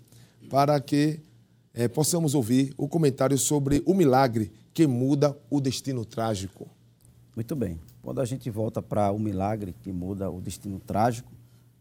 para 0.49 0.79
que 0.79 1.19
é, 1.73 1.87
possamos 1.87 2.33
ouvir 2.33 2.73
o 2.77 2.87
comentário 2.87 3.37
sobre 3.37 3.83
o 3.85 3.93
milagre 3.93 4.51
que 4.73 4.87
muda 4.87 5.37
o 5.49 5.61
destino 5.61 6.05
trágico. 6.05 6.67
Muito 7.35 7.55
bem. 7.55 7.79
Quando 8.01 8.21
a 8.21 8.25
gente 8.25 8.49
volta 8.49 8.81
para 8.81 9.11
o 9.11 9.19
milagre 9.19 9.75
que 9.81 9.91
muda 9.91 10.29
o 10.29 10.41
destino 10.41 10.79
trágico, 10.79 11.31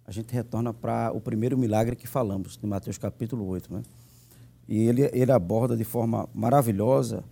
a 0.09 0.11
gente 0.11 0.33
retorna 0.33 0.73
para 0.73 1.13
o 1.13 1.21
primeiro 1.21 1.59
milagre 1.59 1.95
que 1.95 2.07
falamos, 2.07 2.57
de 2.57 2.67
Mateus 2.67 2.97
capítulo 2.97 3.47
8. 3.47 3.75
Né? 3.75 3.83
E 4.67 4.89
ele, 4.89 5.03
ele 5.13 5.31
aborda 5.31 5.77
de 5.77 5.85
forma 5.85 6.27
maravilhosa 6.35 7.23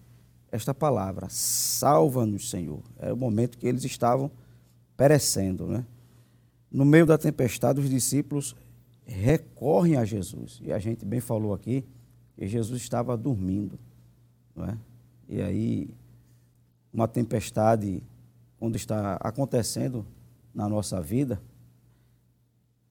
esta 0.52 0.74
palavra: 0.74 1.26
salva-nos, 1.30 2.50
Senhor. 2.50 2.82
É 2.98 3.10
o 3.10 3.16
momento 3.16 3.56
que 3.56 3.66
eles 3.66 3.82
estavam 3.82 4.30
perecendo. 4.94 5.66
Né? 5.66 5.86
No 6.70 6.84
meio 6.84 7.06
da 7.06 7.16
tempestade, 7.16 7.80
os 7.80 7.88
discípulos 7.88 8.54
recorrem 9.06 9.96
a 9.96 10.04
Jesus. 10.04 10.60
E 10.62 10.70
a 10.70 10.78
gente 10.78 11.02
bem 11.02 11.20
falou 11.20 11.54
aqui 11.54 11.82
que 12.36 12.46
Jesus 12.46 12.82
estava 12.82 13.16
dormindo. 13.16 13.78
Não 14.54 14.66
é? 14.66 14.76
E 15.30 15.40
aí, 15.40 15.94
uma 16.92 17.08
tempestade, 17.08 18.02
quando 18.58 18.76
está 18.76 19.14
acontecendo 19.14 20.04
na 20.54 20.68
nossa 20.68 21.00
vida, 21.00 21.40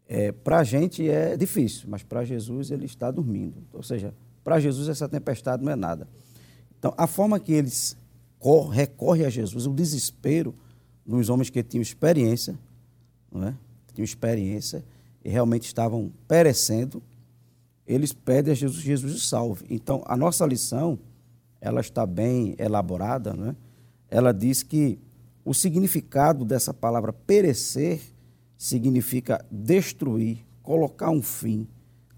é, 0.07 0.31
para 0.31 0.59
a 0.59 0.63
gente 0.63 1.07
é 1.09 1.35
difícil, 1.35 1.87
mas 1.89 2.03
para 2.03 2.23
Jesus 2.23 2.71
ele 2.71 2.85
está 2.85 3.09
dormindo. 3.09 3.55
Ou 3.73 3.81
seja, 3.81 4.13
para 4.43 4.59
Jesus 4.59 4.87
essa 4.87 5.09
tempestade 5.09 5.63
não 5.63 5.71
é 5.71 5.75
nada. 5.75 6.07
Então, 6.77 6.93
a 6.97 7.07
forma 7.07 7.39
que 7.39 7.51
eles 7.51 7.97
recorrem 8.71 9.25
a 9.25 9.29
Jesus, 9.29 9.65
o 9.65 9.73
desespero 9.73 10.53
dos 11.05 11.29
homens 11.29 11.49
que 11.49 11.63
tinham 11.63 11.81
experiência, 11.81 12.57
não 13.31 13.47
é? 13.47 13.55
tinham 13.93 14.05
experiência 14.05 14.83
e 15.23 15.29
realmente 15.29 15.63
estavam 15.63 16.11
perecendo, 16.27 17.01
eles 17.87 18.13
pedem 18.13 18.51
a 18.51 18.55
Jesus, 18.55 18.83
Jesus 18.83 19.15
os 19.15 19.27
salve. 19.27 19.65
Então, 19.69 20.03
a 20.05 20.15
nossa 20.15 20.45
lição, 20.45 20.99
ela 21.59 21.81
está 21.81 22.05
bem 22.05 22.55
elaborada, 22.59 23.33
né? 23.33 23.55
ela 24.09 24.31
diz 24.31 24.61
que 24.61 24.99
o 25.43 25.53
significado 25.53 26.45
dessa 26.45 26.73
palavra 26.73 27.13
perecer 27.13 28.01
significa 28.57 29.45
destruir, 29.51 30.45
colocar 30.63 31.09
um 31.09 31.21
fim, 31.21 31.67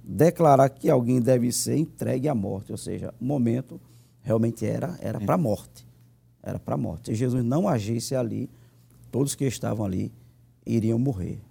declarar 0.04 0.70
que 0.70 0.90
alguém 0.90 1.22
deve 1.22 1.52
ser 1.52 1.78
entregue 1.78 2.28
à 2.28 2.36
morte, 2.36 2.72
ou 2.72 2.78
seja, 2.78 3.14
o 3.20 3.26
momento 3.26 3.80
realmente 4.22 4.66
era 4.66 4.98
era 5.02 5.20
para 5.20 5.36
a 5.36 5.38
morte. 5.38 5.86
Era 6.42 6.60
para 6.60 6.76
a 6.76 6.78
morte. 6.78 7.08
Se 7.08 7.16
Jesus 7.16 7.44
não 7.44 7.68
agisse 7.68 8.16
ali, 8.16 8.50
todos 9.12 9.36
que 9.36 9.46
estavam 9.46 9.86
ali 9.86 10.14
iriam 10.66 10.98
morrer. 10.98 11.42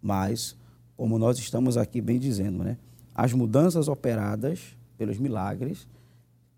Mas, 0.00 0.56
como 0.96 1.18
nós 1.18 1.38
estamos 1.38 1.76
aqui 1.76 2.00
bem 2.00 2.18
dizendo, 2.18 2.62
né? 2.62 2.78
as 3.14 3.32
mudanças 3.32 3.88
operadas 3.88 4.76
pelos 4.96 5.18
milagres, 5.18 5.86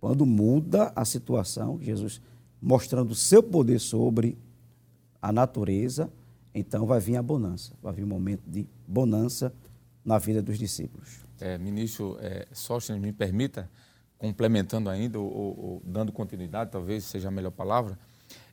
quando 0.00 0.26
muda 0.26 0.92
a 0.94 1.04
situação, 1.04 1.78
Jesus 1.80 2.20
mostrando 2.60 3.14
seu 3.14 3.42
poder 3.42 3.78
sobre 3.78 4.36
a 5.22 5.32
natureza, 5.32 6.10
então 6.58 6.86
vai 6.86 7.00
vir 7.00 7.16
a 7.16 7.22
bonança, 7.22 7.72
vai 7.82 7.92
vir 7.92 8.04
um 8.04 8.08
momento 8.08 8.42
de 8.46 8.66
bonança 8.86 9.52
na 10.04 10.18
vida 10.18 10.42
dos 10.42 10.58
discípulos. 10.58 11.20
É, 11.40 11.58
ministro 11.58 12.16
é, 12.20 12.46
Sóstenes, 12.52 13.00
me 13.00 13.12
permita, 13.12 13.70
complementando 14.16 14.90
ainda, 14.90 15.18
ou, 15.18 15.26
ou, 15.26 15.82
dando 15.84 16.12
continuidade, 16.12 16.70
talvez 16.70 17.04
seja 17.04 17.28
a 17.28 17.30
melhor 17.30 17.50
palavra, 17.50 17.98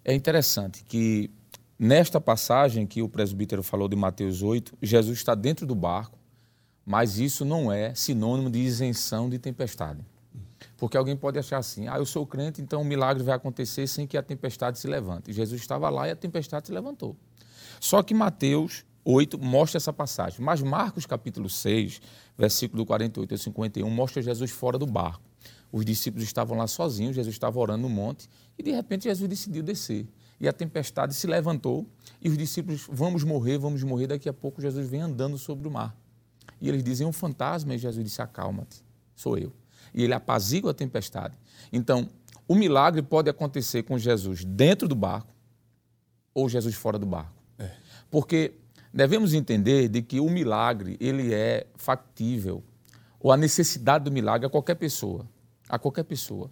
é 0.03 0.13
interessante 0.13 0.83
que 0.83 1.31
nesta 1.79 2.21
passagem 2.21 2.85
que 2.85 3.01
o 3.01 3.09
presbítero 3.09 3.63
falou 3.63 3.87
de 3.87 3.95
Mateus 3.95 4.43
8, 4.43 4.77
Jesus 4.81 5.17
está 5.17 5.33
dentro 5.33 5.65
do 5.65 5.73
barco, 5.73 6.19
mas 6.85 7.17
isso 7.17 7.43
não 7.43 7.71
é 7.71 7.95
sinônimo 7.95 8.49
de 8.49 8.59
isenção 8.59 9.27
de 9.29 9.39
tempestade. 9.39 10.05
Porque 10.77 10.97
alguém 10.97 11.15
pode 11.15 11.39
achar 11.39 11.57
assim, 11.57 11.87
ah, 11.87 11.97
eu 11.97 12.05
sou 12.05 12.25
crente, 12.27 12.61
então 12.61 12.81
o 12.81 12.85
milagre 12.85 13.23
vai 13.23 13.35
acontecer 13.35 13.87
sem 13.87 14.05
que 14.05 14.17
a 14.17 14.21
tempestade 14.21 14.77
se 14.77 14.87
levante. 14.87 15.31
Jesus 15.31 15.61
estava 15.61 15.89
lá 15.89 16.07
e 16.07 16.11
a 16.11 16.15
tempestade 16.15 16.67
se 16.67 16.73
levantou. 16.73 17.15
Só 17.85 18.01
que 18.01 18.15
Mateus 18.15 18.83
8 19.03 19.37
mostra 19.37 19.77
essa 19.77 19.93
passagem. 19.93 20.43
Mas 20.43 20.59
Marcos 20.59 21.05
capítulo 21.05 21.47
6, 21.47 22.01
versículo 22.35 22.83
48 22.83 23.35
a 23.35 23.37
51, 23.37 23.87
mostra 23.91 24.23
Jesus 24.23 24.49
fora 24.49 24.79
do 24.79 24.87
barco. 24.87 25.21
Os 25.71 25.85
discípulos 25.85 26.23
estavam 26.23 26.57
lá 26.57 26.65
sozinhos, 26.65 27.15
Jesus 27.15 27.35
estava 27.35 27.59
orando 27.59 27.83
no 27.83 27.89
monte 27.89 28.27
e 28.57 28.63
de 28.63 28.71
repente 28.71 29.03
Jesus 29.03 29.29
decidiu 29.29 29.61
descer. 29.61 30.07
E 30.41 30.47
a 30.47 30.51
tempestade 30.51 31.13
se 31.13 31.27
levantou 31.27 31.85
e 32.19 32.27
os 32.27 32.35
discípulos, 32.35 32.87
vamos 32.91 33.23
morrer, 33.23 33.59
vamos 33.59 33.83
morrer, 33.83 34.07
daqui 34.07 34.27
a 34.27 34.33
pouco 34.33 34.59
Jesus 34.59 34.89
vem 34.89 35.01
andando 35.01 35.37
sobre 35.37 35.67
o 35.67 35.71
mar. 35.71 35.95
E 36.59 36.67
eles 36.67 36.83
dizem, 36.83 37.05
um 37.05 37.13
fantasma, 37.13 37.75
e 37.75 37.77
Jesus 37.77 38.03
disse, 38.03 38.19
acalma-te, 38.19 38.83
sou 39.15 39.37
eu. 39.37 39.53
E 39.93 40.03
ele 40.03 40.15
apazigua 40.15 40.71
a 40.71 40.73
tempestade. 40.73 41.37
Então, 41.71 42.09
o 42.47 42.55
milagre 42.55 43.03
pode 43.03 43.29
acontecer 43.29 43.83
com 43.83 43.95
Jesus 43.95 44.43
dentro 44.43 44.87
do 44.87 44.95
barco 44.95 45.31
ou 46.33 46.49
Jesus 46.49 46.73
fora 46.73 46.97
do 46.97 47.05
barco. 47.05 47.34
Porque 48.15 48.53
devemos 48.93 49.33
entender 49.33 49.89
de 49.89 50.01
que 50.01 50.21
o 50.21 50.29
milagre, 50.29 50.95
ele 51.01 51.33
é 51.33 51.67
factível, 51.75 52.63
ou 53.19 53.29
a 53.29 53.35
necessidade 53.35 54.05
do 54.05 54.09
milagre 54.09 54.47
a 54.47 54.49
qualquer 54.49 54.75
pessoa, 54.75 55.27
a 55.67 55.77
qualquer 55.77 56.05
pessoa. 56.05 56.49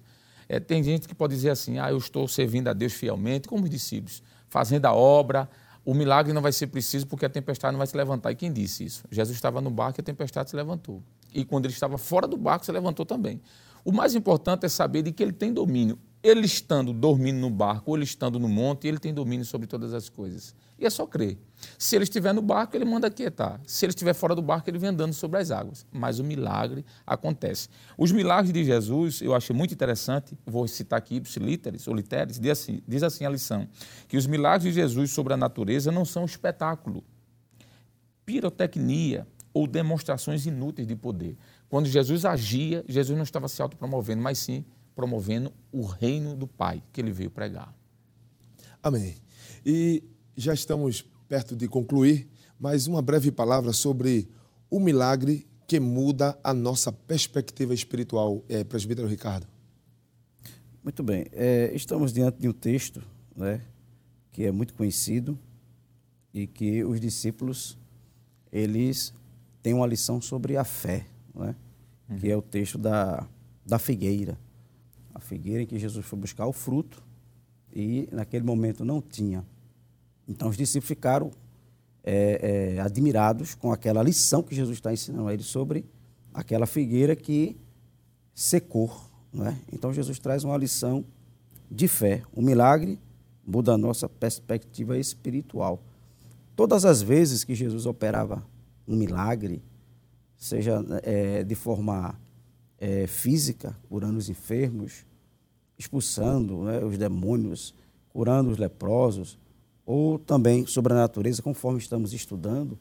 É, 0.49 0.59
tem 0.59 0.83
gente 0.83 1.07
que 1.07 1.15
pode 1.15 1.33
dizer 1.33 1.51
assim, 1.51 1.79
ah, 1.79 1.89
eu 1.89 1.97
estou 1.97 2.27
servindo 2.27 2.67
a 2.67 2.73
Deus 2.73 2.91
fielmente, 2.91 3.47
como 3.47 3.63
os 3.63 3.69
discípulos, 3.69 4.21
fazendo 4.49 4.87
a 4.87 4.93
obra, 4.93 5.49
o 5.85 5.93
milagre 5.93 6.33
não 6.33 6.41
vai 6.41 6.51
ser 6.51 6.67
preciso 6.67 7.07
porque 7.07 7.25
a 7.25 7.29
tempestade 7.29 7.71
não 7.71 7.77
vai 7.77 7.87
se 7.87 7.95
levantar. 7.95 8.33
E 8.33 8.35
quem 8.35 8.51
disse 8.51 8.83
isso? 8.83 9.05
Jesus 9.09 9.37
estava 9.37 9.61
no 9.61 9.69
barco 9.71 9.97
e 9.97 10.01
a 10.01 10.03
tempestade 10.03 10.49
se 10.49 10.55
levantou. 10.57 11.01
E 11.33 11.45
quando 11.45 11.63
ele 11.63 11.73
estava 11.73 11.97
fora 11.97 12.27
do 12.27 12.35
barco, 12.35 12.65
se 12.65 12.73
levantou 12.73 13.05
também. 13.05 13.41
O 13.85 13.93
mais 13.93 14.15
importante 14.15 14.65
é 14.65 14.69
saber 14.69 15.01
de 15.01 15.13
que 15.13 15.23
ele 15.23 15.31
tem 15.31 15.53
domínio. 15.53 15.97
Ele 16.23 16.45
estando 16.45 16.93
dormindo 16.93 17.37
no 17.37 17.49
barco 17.49 17.91
ou 17.91 17.97
ele 17.97 18.05
estando 18.05 18.39
no 18.39 18.47
monte, 18.47 18.87
ele 18.87 18.97
tem 18.97 19.13
domínio 19.13 19.45
sobre 19.45 19.67
todas 19.67 19.93
as 19.93 20.07
coisas. 20.07 20.55
E 20.79 20.85
é 20.85 20.89
só 20.89 21.05
crer. 21.05 21.37
Se 21.77 21.97
ele 21.97 22.05
estiver 22.05 22.33
no 22.33 22.41
barco, 22.41 22.77
ele 22.77 22.85
manda 22.85 23.11
quietar. 23.11 23.59
Se 23.67 23.85
ele 23.85 23.91
estiver 23.91 24.13
fora 24.13 24.33
do 24.33 24.41
barco, 24.41 24.69
ele 24.69 24.77
vem 24.77 24.91
andando 24.91 25.13
sobre 25.13 25.39
as 25.39 25.51
águas. 25.51 25.85
Mas 25.91 26.19
o 26.19 26.23
milagre 26.23 26.85
acontece. 27.05 27.67
Os 27.97 28.13
milagres 28.13 28.53
de 28.53 28.63
Jesus, 28.63 29.21
eu 29.21 29.35
acho 29.35 29.53
muito 29.53 29.73
interessante, 29.73 30.37
vou 30.45 30.65
citar 30.65 30.97
aqui 30.97 31.15
ipsilíteres 31.15 31.85
ou 31.89 31.95
diz 31.95 32.51
assim, 32.51 32.81
diz 32.87 33.03
assim 33.03 33.25
a 33.25 33.29
lição, 33.29 33.67
que 34.07 34.15
os 34.15 34.25
milagres 34.25 34.73
de 34.73 34.79
Jesus 34.79 35.11
sobre 35.11 35.33
a 35.33 35.37
natureza 35.37 35.91
não 35.91 36.05
são 36.05 36.23
espetáculo, 36.23 37.03
pirotecnia 38.25 39.27
ou 39.53 39.67
demonstrações 39.67 40.45
inúteis 40.45 40.87
de 40.87 40.95
poder. 40.95 41.37
Quando 41.67 41.87
Jesus 41.87 42.23
agia, 42.23 42.83
Jesus 42.87 43.17
não 43.17 43.23
estava 43.23 43.49
se 43.49 43.61
autopromovendo, 43.61 44.21
mas 44.21 44.37
sim 44.37 44.63
promovendo 44.95 45.51
o 45.71 45.83
reino 45.85 46.35
do 46.35 46.47
Pai 46.47 46.83
que 46.91 47.01
ele 47.01 47.11
veio 47.11 47.29
pregar. 47.29 47.73
Amém. 48.81 49.15
E 49.65 50.03
já 50.35 50.53
estamos 50.53 51.05
perto 51.27 51.55
de 51.55 51.67
concluir, 51.67 52.27
mas 52.59 52.87
uma 52.87 53.01
breve 53.01 53.31
palavra 53.31 53.73
sobre 53.73 54.27
o 54.69 54.79
milagre 54.79 55.47
que 55.67 55.79
muda 55.79 56.37
a 56.43 56.53
nossa 56.53 56.91
perspectiva 56.91 57.73
espiritual, 57.73 58.43
é, 58.49 58.63
presbítero 58.63 59.07
Ricardo. 59.07 59.47
Muito 60.83 61.01
bem. 61.01 61.25
É, 61.31 61.71
estamos 61.73 62.11
diante 62.11 62.39
de 62.39 62.49
um 62.49 62.53
texto 62.53 63.01
né, 63.35 63.61
que 64.31 64.43
é 64.43 64.51
muito 64.51 64.73
conhecido 64.73 65.39
e 66.33 66.45
que 66.45 66.83
os 66.83 66.99
discípulos 66.99 67.77
eles 68.51 69.13
têm 69.61 69.73
uma 69.73 69.87
lição 69.87 70.19
sobre 70.21 70.57
a 70.57 70.63
fé, 70.63 71.07
né, 71.33 71.55
uhum. 72.09 72.17
que 72.17 72.29
é 72.29 72.35
o 72.35 72.41
texto 72.41 72.77
da, 72.77 73.27
da 73.65 73.79
figueira. 73.79 74.37
A 75.13 75.19
figueira 75.19 75.63
em 75.63 75.65
que 75.65 75.77
Jesus 75.77 76.05
foi 76.05 76.17
buscar 76.19 76.47
o 76.47 76.53
fruto 76.53 77.03
e 77.71 78.07
naquele 78.11 78.45
momento 78.45 78.83
não 78.83 79.01
tinha. 79.01 79.45
Então 80.27 80.49
os 80.49 80.57
discípulos 80.57 80.87
ficaram 80.87 81.31
é, 82.03 82.75
é, 82.75 82.81
admirados 82.81 83.55
com 83.55 83.71
aquela 83.71 84.03
lição 84.03 84.43
que 84.43 84.55
Jesus 84.55 84.77
está 84.77 84.91
ensinando 84.91 85.27
a 85.27 85.33
eles 85.33 85.45
sobre 85.45 85.85
aquela 86.33 86.65
figueira 86.65 87.15
que 87.15 87.57
secou. 88.33 88.91
É? 89.39 89.55
Então 89.71 89.93
Jesus 89.93 90.19
traz 90.19 90.43
uma 90.43 90.57
lição 90.57 91.05
de 91.69 91.87
fé. 91.87 92.23
O 92.33 92.41
milagre 92.41 92.99
muda 93.45 93.73
a 93.73 93.77
nossa 93.77 94.07
perspectiva 94.07 94.97
espiritual. 94.97 95.81
Todas 96.55 96.85
as 96.85 97.01
vezes 97.01 97.43
que 97.43 97.55
Jesus 97.55 97.85
operava 97.85 98.45
um 98.87 98.95
milagre, 98.95 99.63
seja 100.37 100.83
é, 101.01 101.43
de 101.43 101.55
forma 101.55 102.19
é, 102.83 103.07
física, 103.07 103.73
curando 103.87 104.17
os 104.17 104.27
enfermos, 104.27 105.05
expulsando 105.79 106.63
né, 106.63 106.83
os 106.83 106.97
demônios, 106.97 107.73
curando 108.09 108.51
os 108.51 108.57
leprosos, 108.57 109.39
ou 109.85 110.19
também 110.19 110.65
sobre 110.65 110.91
a 110.91 110.97
natureza, 110.97 111.41
conforme 111.41 111.79
estamos 111.79 112.11
estudando, 112.11 112.77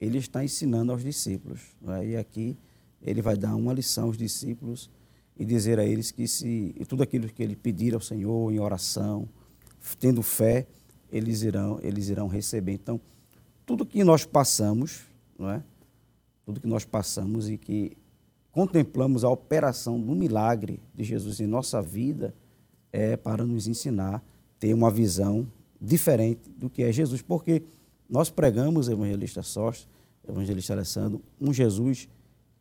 ele 0.00 0.18
está 0.18 0.42
ensinando 0.42 0.90
aos 0.90 1.04
discípulos. 1.04 1.60
Né? 1.80 2.08
E 2.08 2.16
aqui 2.16 2.56
ele 3.00 3.22
vai 3.22 3.36
dar 3.36 3.54
uma 3.54 3.72
lição 3.72 4.06
aos 4.06 4.18
discípulos 4.18 4.90
e 5.38 5.44
dizer 5.44 5.78
a 5.78 5.84
eles 5.84 6.10
que 6.10 6.26
se 6.26 6.74
tudo 6.88 7.04
aquilo 7.04 7.28
que 7.28 7.40
ele 7.40 7.54
pedir 7.54 7.94
ao 7.94 8.00
Senhor 8.00 8.52
em 8.52 8.58
oração, 8.58 9.28
tendo 10.00 10.24
fé, 10.24 10.66
eles 11.08 11.42
irão, 11.42 11.78
eles 11.84 12.08
irão 12.08 12.26
receber. 12.26 12.72
Então, 12.72 13.00
tudo 13.64 13.86
que 13.86 14.02
nós 14.02 14.24
passamos, 14.24 15.02
não 15.38 15.48
é? 15.50 15.62
Tudo 16.44 16.60
que 16.60 16.66
nós 16.66 16.84
passamos 16.84 17.48
e 17.48 17.56
que 17.56 17.96
contemplamos 18.56 19.22
a 19.22 19.28
operação 19.28 20.00
do 20.00 20.16
milagre 20.16 20.80
de 20.94 21.04
Jesus 21.04 21.40
em 21.40 21.46
nossa 21.46 21.82
vida 21.82 22.34
é 22.90 23.14
para 23.14 23.44
nos 23.44 23.68
ensinar 23.68 24.24
ter 24.58 24.72
uma 24.72 24.90
visão 24.90 25.46
diferente 25.78 26.48
do 26.56 26.70
que 26.70 26.82
é 26.82 26.90
Jesus, 26.90 27.20
porque 27.20 27.62
nós 28.08 28.30
pregamos, 28.30 28.88
evangelista 28.88 29.42
Sócio, 29.42 29.86
evangelista 30.26 30.72
Alessandro, 30.72 31.20
um 31.38 31.52
Jesus 31.52 32.08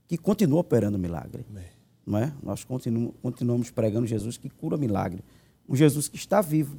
que 0.05 0.17
continua 0.17 0.59
operando 0.59 0.99
milagre. 0.99 1.45
Amém. 1.49 1.63
Não 2.05 2.19
é? 2.19 2.33
Nós 2.43 2.65
continuamos, 2.65 3.13
continuamos 3.21 3.71
pregando 3.71 4.05
Jesus 4.05 4.35
que 4.35 4.49
cura 4.49 4.75
milagre. 4.75 5.23
Um 5.65 5.77
Jesus 5.77 6.09
que 6.09 6.17
está 6.17 6.41
vivo. 6.41 6.77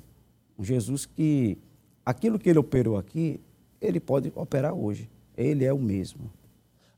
Um 0.58 0.62
Jesus 0.62 1.06
que 1.06 1.56
aquilo 2.04 2.38
que 2.38 2.50
ele 2.50 2.58
operou 2.58 2.98
aqui, 2.98 3.40
ele 3.80 3.98
pode 3.98 4.30
operar 4.34 4.74
hoje. 4.74 5.08
Ele 5.34 5.64
é 5.64 5.72
o 5.72 5.78
mesmo. 5.78 6.30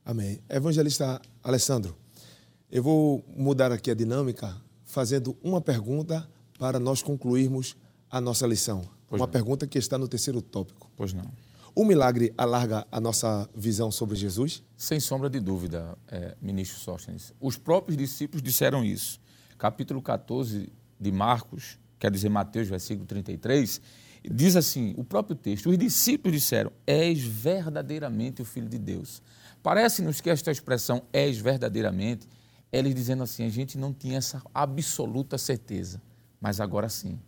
Amém. 0.03 0.39
Evangelista 0.49 1.21
Alessandro, 1.41 1.95
eu 2.71 2.83
vou 2.83 3.23
mudar 3.35 3.71
aqui 3.71 3.89
a 3.89 3.95
dinâmica 3.95 4.55
fazendo 4.85 5.35
uma 5.43 5.59
pergunta 5.59 6.29
para 6.57 6.79
nós 6.79 7.01
concluirmos 7.01 7.75
a 8.09 8.19
nossa 8.21 8.45
lição. 8.45 8.87
Pois 9.07 9.19
uma 9.19 9.25
não. 9.25 9.31
pergunta 9.31 9.65
que 9.65 9.77
está 9.77 9.97
no 9.97 10.07
terceiro 10.07 10.41
tópico. 10.41 10.91
Pois 10.95 11.13
não. 11.13 11.31
O 11.75 11.85
milagre 11.85 12.33
alarga 12.37 12.85
a 12.91 12.99
nossa 12.99 13.49
visão 13.55 13.91
sobre 13.91 14.15
Jesus? 14.15 14.63
Sem 14.75 14.99
sombra 14.99 15.29
de 15.29 15.39
dúvida, 15.39 15.97
é, 16.07 16.35
ministro 16.41 16.79
Sóstenes. 16.79 17.33
Os 17.39 17.57
próprios 17.57 17.97
discípulos 17.97 18.41
disseram 18.41 18.83
isso. 18.83 19.19
Capítulo 19.57 20.01
14 20.01 20.71
de 20.99 21.11
Marcos, 21.11 21.79
quer 21.97 22.11
dizer 22.11 22.29
Mateus, 22.29 22.67
versículo 22.67 23.05
33, 23.07 23.81
diz 24.23 24.55
assim, 24.55 24.93
o 24.97 25.03
próprio 25.03 25.35
texto, 25.35 25.69
os 25.69 25.77
discípulos 25.77 26.37
disseram, 26.37 26.71
és 26.85 27.19
verdadeiramente 27.19 28.41
o 28.41 28.45
Filho 28.45 28.67
de 28.67 28.77
Deus. 28.77 29.21
Parece-nos 29.63 30.21
que 30.21 30.29
esta 30.29 30.51
expressão, 30.51 31.03
és 31.13 31.37
verdadeiramente, 31.37 32.27
eles 32.71 32.93
dizendo 32.93 33.23
assim, 33.23 33.45
a 33.45 33.49
gente 33.49 33.77
não 33.77 33.93
tinha 33.93 34.17
essa 34.17 34.41
absoluta 34.53 35.37
certeza, 35.37 36.01
mas 36.39 36.59
agora 36.59 36.87
sim. 36.89 37.19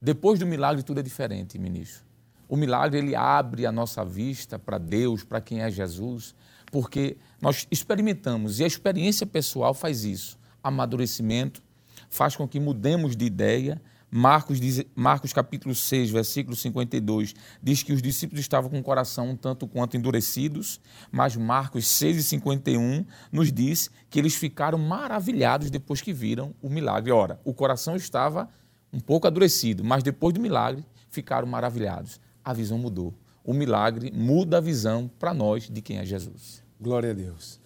Depois 0.00 0.38
do 0.38 0.46
milagre, 0.46 0.82
tudo 0.82 1.00
é 1.00 1.02
diferente, 1.02 1.58
ministro. 1.58 2.04
O 2.48 2.56
milagre 2.56 2.98
ele 2.98 3.16
abre 3.16 3.66
a 3.66 3.72
nossa 3.72 4.04
vista 4.04 4.58
para 4.58 4.78
Deus, 4.78 5.24
para 5.24 5.40
quem 5.40 5.60
é 5.60 5.70
Jesus, 5.70 6.34
porque 6.70 7.16
nós 7.40 7.66
experimentamos 7.70 8.60
e 8.60 8.64
a 8.64 8.66
experiência 8.66 9.26
pessoal 9.26 9.72
faz 9.72 10.04
isso. 10.04 10.38
Amadurecimento 10.62 11.62
faz 12.08 12.36
com 12.36 12.46
que 12.46 12.60
mudemos 12.60 13.16
de 13.16 13.24
ideia. 13.24 13.80
Marcos, 14.16 14.60
diz, 14.60 14.80
Marcos 14.94 15.32
capítulo 15.32 15.74
6, 15.74 16.10
versículo 16.10 16.54
52, 16.54 17.34
diz 17.60 17.82
que 17.82 17.92
os 17.92 18.00
discípulos 18.00 18.38
estavam 18.38 18.70
com 18.70 18.78
o 18.78 18.82
coração 18.82 19.30
um 19.30 19.36
tanto 19.36 19.66
quanto 19.66 19.96
endurecidos, 19.96 20.80
mas 21.10 21.34
Marcos 21.34 21.84
6 21.88 22.18
e 22.18 22.22
51 22.22 23.04
nos 23.32 23.52
diz 23.52 23.90
que 24.08 24.20
eles 24.20 24.36
ficaram 24.36 24.78
maravilhados 24.78 25.68
depois 25.68 26.00
que 26.00 26.12
viram 26.12 26.54
o 26.62 26.70
milagre. 26.70 27.10
Ora, 27.10 27.40
o 27.42 27.52
coração 27.52 27.96
estava 27.96 28.48
um 28.92 29.00
pouco 29.00 29.26
adurecido, 29.26 29.82
mas 29.82 30.04
depois 30.04 30.32
do 30.32 30.40
milagre 30.40 30.84
ficaram 31.10 31.48
maravilhados. 31.48 32.20
A 32.44 32.52
visão 32.52 32.78
mudou. 32.78 33.12
O 33.42 33.52
milagre 33.52 34.12
muda 34.14 34.58
a 34.58 34.60
visão 34.60 35.10
para 35.18 35.34
nós 35.34 35.68
de 35.68 35.82
quem 35.82 35.98
é 35.98 36.04
Jesus. 36.04 36.62
Glória 36.80 37.10
a 37.10 37.14
Deus. 37.14 37.58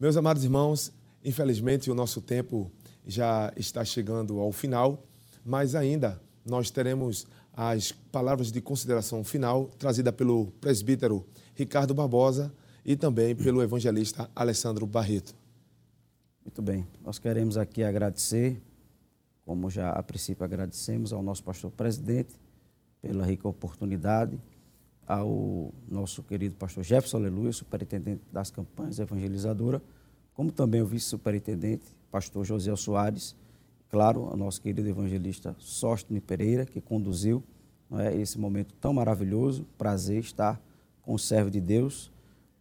Meus 0.00 0.16
amados 0.16 0.44
irmãos, 0.44 0.94
infelizmente 1.22 1.90
o 1.90 1.94
nosso 1.94 2.22
tempo 2.22 2.72
já 3.06 3.52
está 3.54 3.84
chegando 3.84 4.40
ao 4.40 4.50
final, 4.50 5.06
mas 5.44 5.74
ainda 5.74 6.20
nós 6.44 6.70
teremos 6.70 7.26
as 7.52 7.92
palavras 7.92 8.50
de 8.50 8.60
consideração 8.60 9.22
final 9.24 9.66
trazida 9.78 10.12
pelo 10.12 10.46
presbítero 10.60 11.26
Ricardo 11.54 11.94
Barbosa 11.94 12.52
e 12.84 12.96
também 12.96 13.34
pelo 13.34 13.62
evangelista 13.62 14.30
Alessandro 14.34 14.86
Barreto. 14.86 15.34
Muito 16.44 16.62
bem, 16.62 16.86
nós 17.04 17.18
queremos 17.18 17.56
aqui 17.56 17.82
agradecer 17.82 18.60
como 19.44 19.68
já 19.68 19.90
a 19.90 20.02
princípio 20.02 20.44
agradecemos 20.44 21.12
ao 21.12 21.22
nosso 21.22 21.42
pastor 21.42 21.70
presidente 21.72 22.34
pela 23.02 23.24
rica 23.26 23.48
oportunidade, 23.48 24.40
ao 25.06 25.74
nosso 25.88 26.22
querido 26.22 26.54
pastor 26.54 26.84
Jefferson 26.84 27.16
Aleluia, 27.16 27.52
superintendente 27.52 28.22
das 28.32 28.50
campanhas 28.50 29.00
evangelizadora, 29.00 29.82
como 30.34 30.52
também 30.52 30.80
o 30.80 30.86
vice-superintendente, 30.86 31.84
pastor 32.10 32.44
José 32.44 32.74
Soares, 32.76 33.34
claro, 33.90 34.32
o 34.32 34.36
nosso 34.36 34.60
querido 34.60 34.88
evangelista 34.88 35.54
Sóstene 35.58 36.20
Pereira, 36.20 36.64
que 36.64 36.80
conduziu 36.80 37.42
é, 37.92 38.14
esse 38.16 38.38
momento 38.38 38.72
tão 38.74 38.92
maravilhoso. 38.92 39.66
Prazer 39.76 40.20
estar 40.20 40.60
com 41.02 41.14
o 41.14 41.18
servo 41.18 41.50
de 41.50 41.60
Deus, 41.60 42.10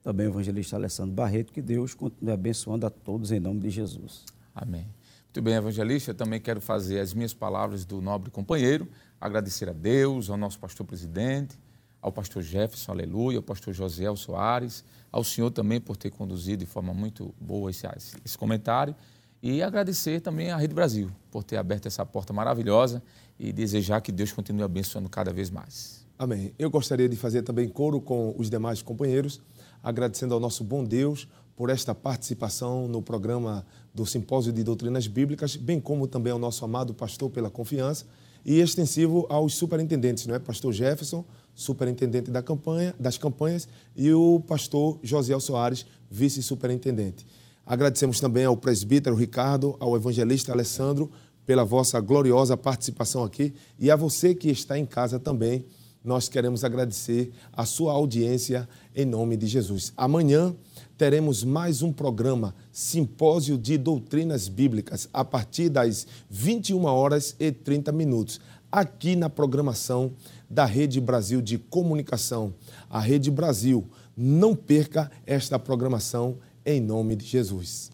também 0.01 0.25
o 0.27 0.31
evangelista 0.31 0.75
Alessandro 0.75 1.13
Barreto, 1.13 1.53
que 1.53 1.61
Deus 1.61 1.93
continue 1.93 2.33
abençoando 2.33 2.85
a 2.85 2.89
todos 2.89 3.31
em 3.31 3.39
nome 3.39 3.59
de 3.59 3.69
Jesus. 3.69 4.25
Amém. 4.55 4.87
Muito 5.25 5.43
bem, 5.43 5.53
evangelista, 5.53 6.09
eu 6.09 6.15
também 6.15 6.41
quero 6.41 6.59
fazer 6.59 6.99
as 6.99 7.13
minhas 7.13 7.35
palavras 7.35 7.85
do 7.85 8.01
nobre 8.01 8.31
companheiro, 8.31 8.87
agradecer 9.21 9.69
a 9.69 9.73
Deus, 9.73 10.29
ao 10.29 10.37
nosso 10.37 10.57
pastor 10.57 10.87
presidente, 10.87 11.55
ao 12.01 12.11
pastor 12.11 12.41
Jefferson, 12.41 12.91
aleluia, 12.91 13.37
ao 13.37 13.43
pastor 13.43 13.71
José 13.71 14.03
Soares, 14.15 14.83
ao 15.11 15.23
senhor 15.23 15.51
também 15.51 15.79
por 15.79 15.95
ter 15.95 16.09
conduzido 16.09 16.65
de 16.65 16.65
forma 16.65 16.93
muito 16.93 17.35
boa 17.39 17.69
esse, 17.69 17.85
esse 18.25 18.37
comentário 18.37 18.95
e 19.41 19.61
agradecer 19.61 20.21
também 20.21 20.51
à 20.51 20.57
Rede 20.57 20.73
Brasil 20.73 21.09
por 21.31 21.43
ter 21.43 21.57
aberto 21.57 21.87
essa 21.87 22.05
porta 22.05 22.33
maravilhosa 22.33 23.01
e 23.39 23.53
desejar 23.53 24.01
que 24.01 24.11
Deus 24.11 24.31
continue 24.31 24.63
abençoando 24.63 25.09
cada 25.09 25.31
vez 25.31 25.49
mais. 25.49 26.05
Amém. 26.17 26.53
Eu 26.59 26.69
gostaria 26.69 27.07
de 27.07 27.15
fazer 27.15 27.43
também 27.43 27.69
coro 27.69 28.01
com 28.01 28.35
os 28.37 28.49
demais 28.49 28.81
companheiros, 28.81 29.41
agradecendo 29.81 30.33
ao 30.33 30.39
nosso 30.39 30.63
bom 30.63 30.83
Deus 30.83 31.27
por 31.55 31.69
esta 31.69 31.95
participação 31.95 32.87
no 32.87 33.01
programa 33.01 33.65
do 33.93 34.05
Simpósio 34.05 34.51
de 34.51 34.63
Doutrinas 34.63 35.07
Bíblicas, 35.07 35.55
bem 35.55 35.79
como 35.79 36.07
também 36.07 36.31
ao 36.33 36.39
nosso 36.39 36.63
amado 36.65 36.93
pastor 36.93 37.29
pela 37.29 37.49
confiança 37.49 38.05
e 38.45 38.59
extensivo 38.59 39.25
aos 39.29 39.55
superintendentes, 39.55 40.25
não 40.25 40.35
é? 40.35 40.39
Pastor 40.39 40.71
Jefferson, 40.73 41.25
superintendente 41.53 42.31
da 42.31 42.41
campanha, 42.41 42.95
das 42.99 43.17
campanhas, 43.17 43.67
e 43.95 44.11
o 44.13 44.39
pastor 44.39 44.97
Josiel 45.03 45.39
Soares, 45.39 45.85
vice-superintendente. 46.09 47.25
Agradecemos 47.69 48.19
também 48.19 48.45
ao 48.45 48.57
presbítero 48.57 49.15
Ricardo, 49.15 49.75
ao 49.79 49.95
evangelista 49.95 50.51
Alessandro, 50.51 51.11
pela 51.45 51.63
vossa 51.63 51.99
gloriosa 51.99 52.57
participação 52.57 53.23
aqui 53.23 53.53
e 53.77 53.91
a 53.91 53.95
você 53.95 54.33
que 54.33 54.49
está 54.49 54.75
em 54.75 54.87
casa 54.87 55.19
também. 55.19 55.63
Nós 56.03 56.27
queremos 56.27 56.63
agradecer 56.63 57.31
a 57.53 57.67
sua 57.67 57.93
audiência 57.93 58.67
em 58.95 59.05
nome 59.05 59.37
de 59.37 59.45
Jesus. 59.45 59.93
Amanhã 59.95 60.55
teremos 60.97 61.43
mais 61.43 61.83
um 61.83 61.93
programa 61.93 62.55
Simpósio 62.71 63.55
de 63.55 63.77
Doutrinas 63.77 64.47
Bíblicas 64.47 65.07
a 65.13 65.23
partir 65.23 65.69
das 65.69 66.07
21 66.27 66.85
horas 66.85 67.35
e 67.39 67.51
30 67.51 67.91
minutos, 67.91 68.41
aqui 68.71 69.15
na 69.15 69.29
programação 69.29 70.11
da 70.49 70.65
Rede 70.65 70.99
Brasil 70.99 71.39
de 71.39 71.59
Comunicação, 71.59 72.51
a 72.89 72.99
Rede 72.99 73.29
Brasil. 73.29 73.87
Não 74.17 74.55
perca 74.55 75.11
esta 75.23 75.59
programação 75.59 76.39
em 76.65 76.79
nome 76.79 77.15
de 77.15 77.25
Jesus. 77.25 77.91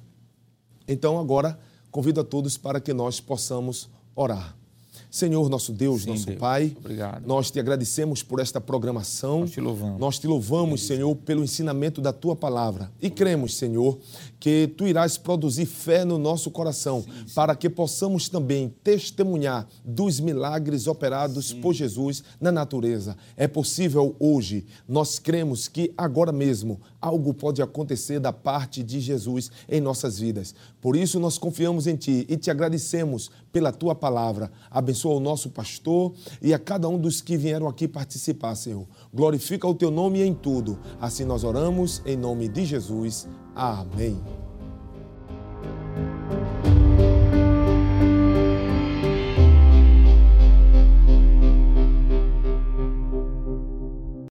Então, 0.88 1.20
agora, 1.20 1.60
convido 1.92 2.22
a 2.22 2.24
todos 2.24 2.58
para 2.58 2.80
que 2.80 2.94
nós 2.94 3.20
possamos 3.20 3.90
orar. 4.16 4.56
Senhor, 5.10 5.48
nosso 5.50 5.72
Deus, 5.72 6.04
Sim, 6.04 6.10
nosso 6.10 6.26
Deus. 6.26 6.40
Pai, 6.40 6.76
Obrigado. 6.78 7.26
nós 7.26 7.50
te 7.50 7.58
agradecemos 7.58 8.22
por 8.22 8.42
esta 8.42 8.60
programação. 8.60 9.42
Nós 9.42 9.52
te 9.52 9.62
louvamos. 9.62 10.00
Nós 10.00 10.20
te 10.20 10.28
louvamos, 10.28 10.86
Senhor, 10.86 11.16
pelo 11.16 11.42
ensinamento 11.42 12.02
da 12.02 12.12
tua 12.12 12.36
palavra. 12.36 12.92
E 13.02 13.10
cremos, 13.10 13.56
Senhor, 13.56 13.98
que 14.46 14.68
tu 14.78 14.86
irás 14.86 15.18
produzir 15.18 15.66
fé 15.66 16.06
no 16.06 16.20
nosso 16.20 16.52
coração, 16.52 17.02
sim, 17.02 17.10
sim. 17.26 17.34
para 17.34 17.56
que 17.56 17.68
possamos 17.68 18.30
também 18.30 18.72
testemunhar 18.84 19.68
dos 19.84 20.20
milagres 20.20 20.86
operados 20.86 21.48
sim. 21.48 21.62
por 21.62 21.74
Jesus 21.74 22.24
na 22.40 22.52
natureza. 22.52 23.18
É 23.36 23.48
possível 23.48 24.16
hoje. 24.20 24.64
Nós 24.88 25.18
cremos 25.18 25.68
que 25.68 25.92
agora 25.98 26.32
mesmo 26.32 26.80
algo 27.02 27.34
pode 27.34 27.60
acontecer 27.60 28.20
da 28.20 28.32
parte 28.32 28.84
de 28.84 29.00
Jesus 29.00 29.50
em 29.68 29.82
nossas 29.82 30.20
vidas. 30.20 30.54
Por 30.80 30.96
isso 30.96 31.20
nós 31.20 31.40
confiamos 31.40 31.88
em 31.88 31.96
ti 31.96 32.28
e 32.30 32.38
te 32.38 32.52
agradecemos 32.52 33.32
pela 33.52 33.72
tua 33.72 33.96
palavra. 33.96 34.52
Abençoa 34.70 35.16
o 35.16 35.20
nosso 35.20 35.50
pastor 35.50 36.14
e 36.40 36.54
a 36.54 36.60
cada 36.60 36.88
um 36.88 37.00
dos 37.00 37.20
que 37.20 37.36
vieram 37.36 37.68
aqui 37.68 37.88
participar, 37.88 38.54
Senhor. 38.54 38.86
Glorifica 39.12 39.68
o 39.68 39.74
teu 39.74 39.90
nome 39.90 40.22
em 40.22 40.36
tudo. 40.36 40.78
Assim 41.02 41.26
nós 41.26 41.44
oramos 41.44 42.00
em 42.06 42.16
nome 42.16 42.48
de 42.48 42.64
Jesus. 42.64 43.28
Amém. 43.56 44.22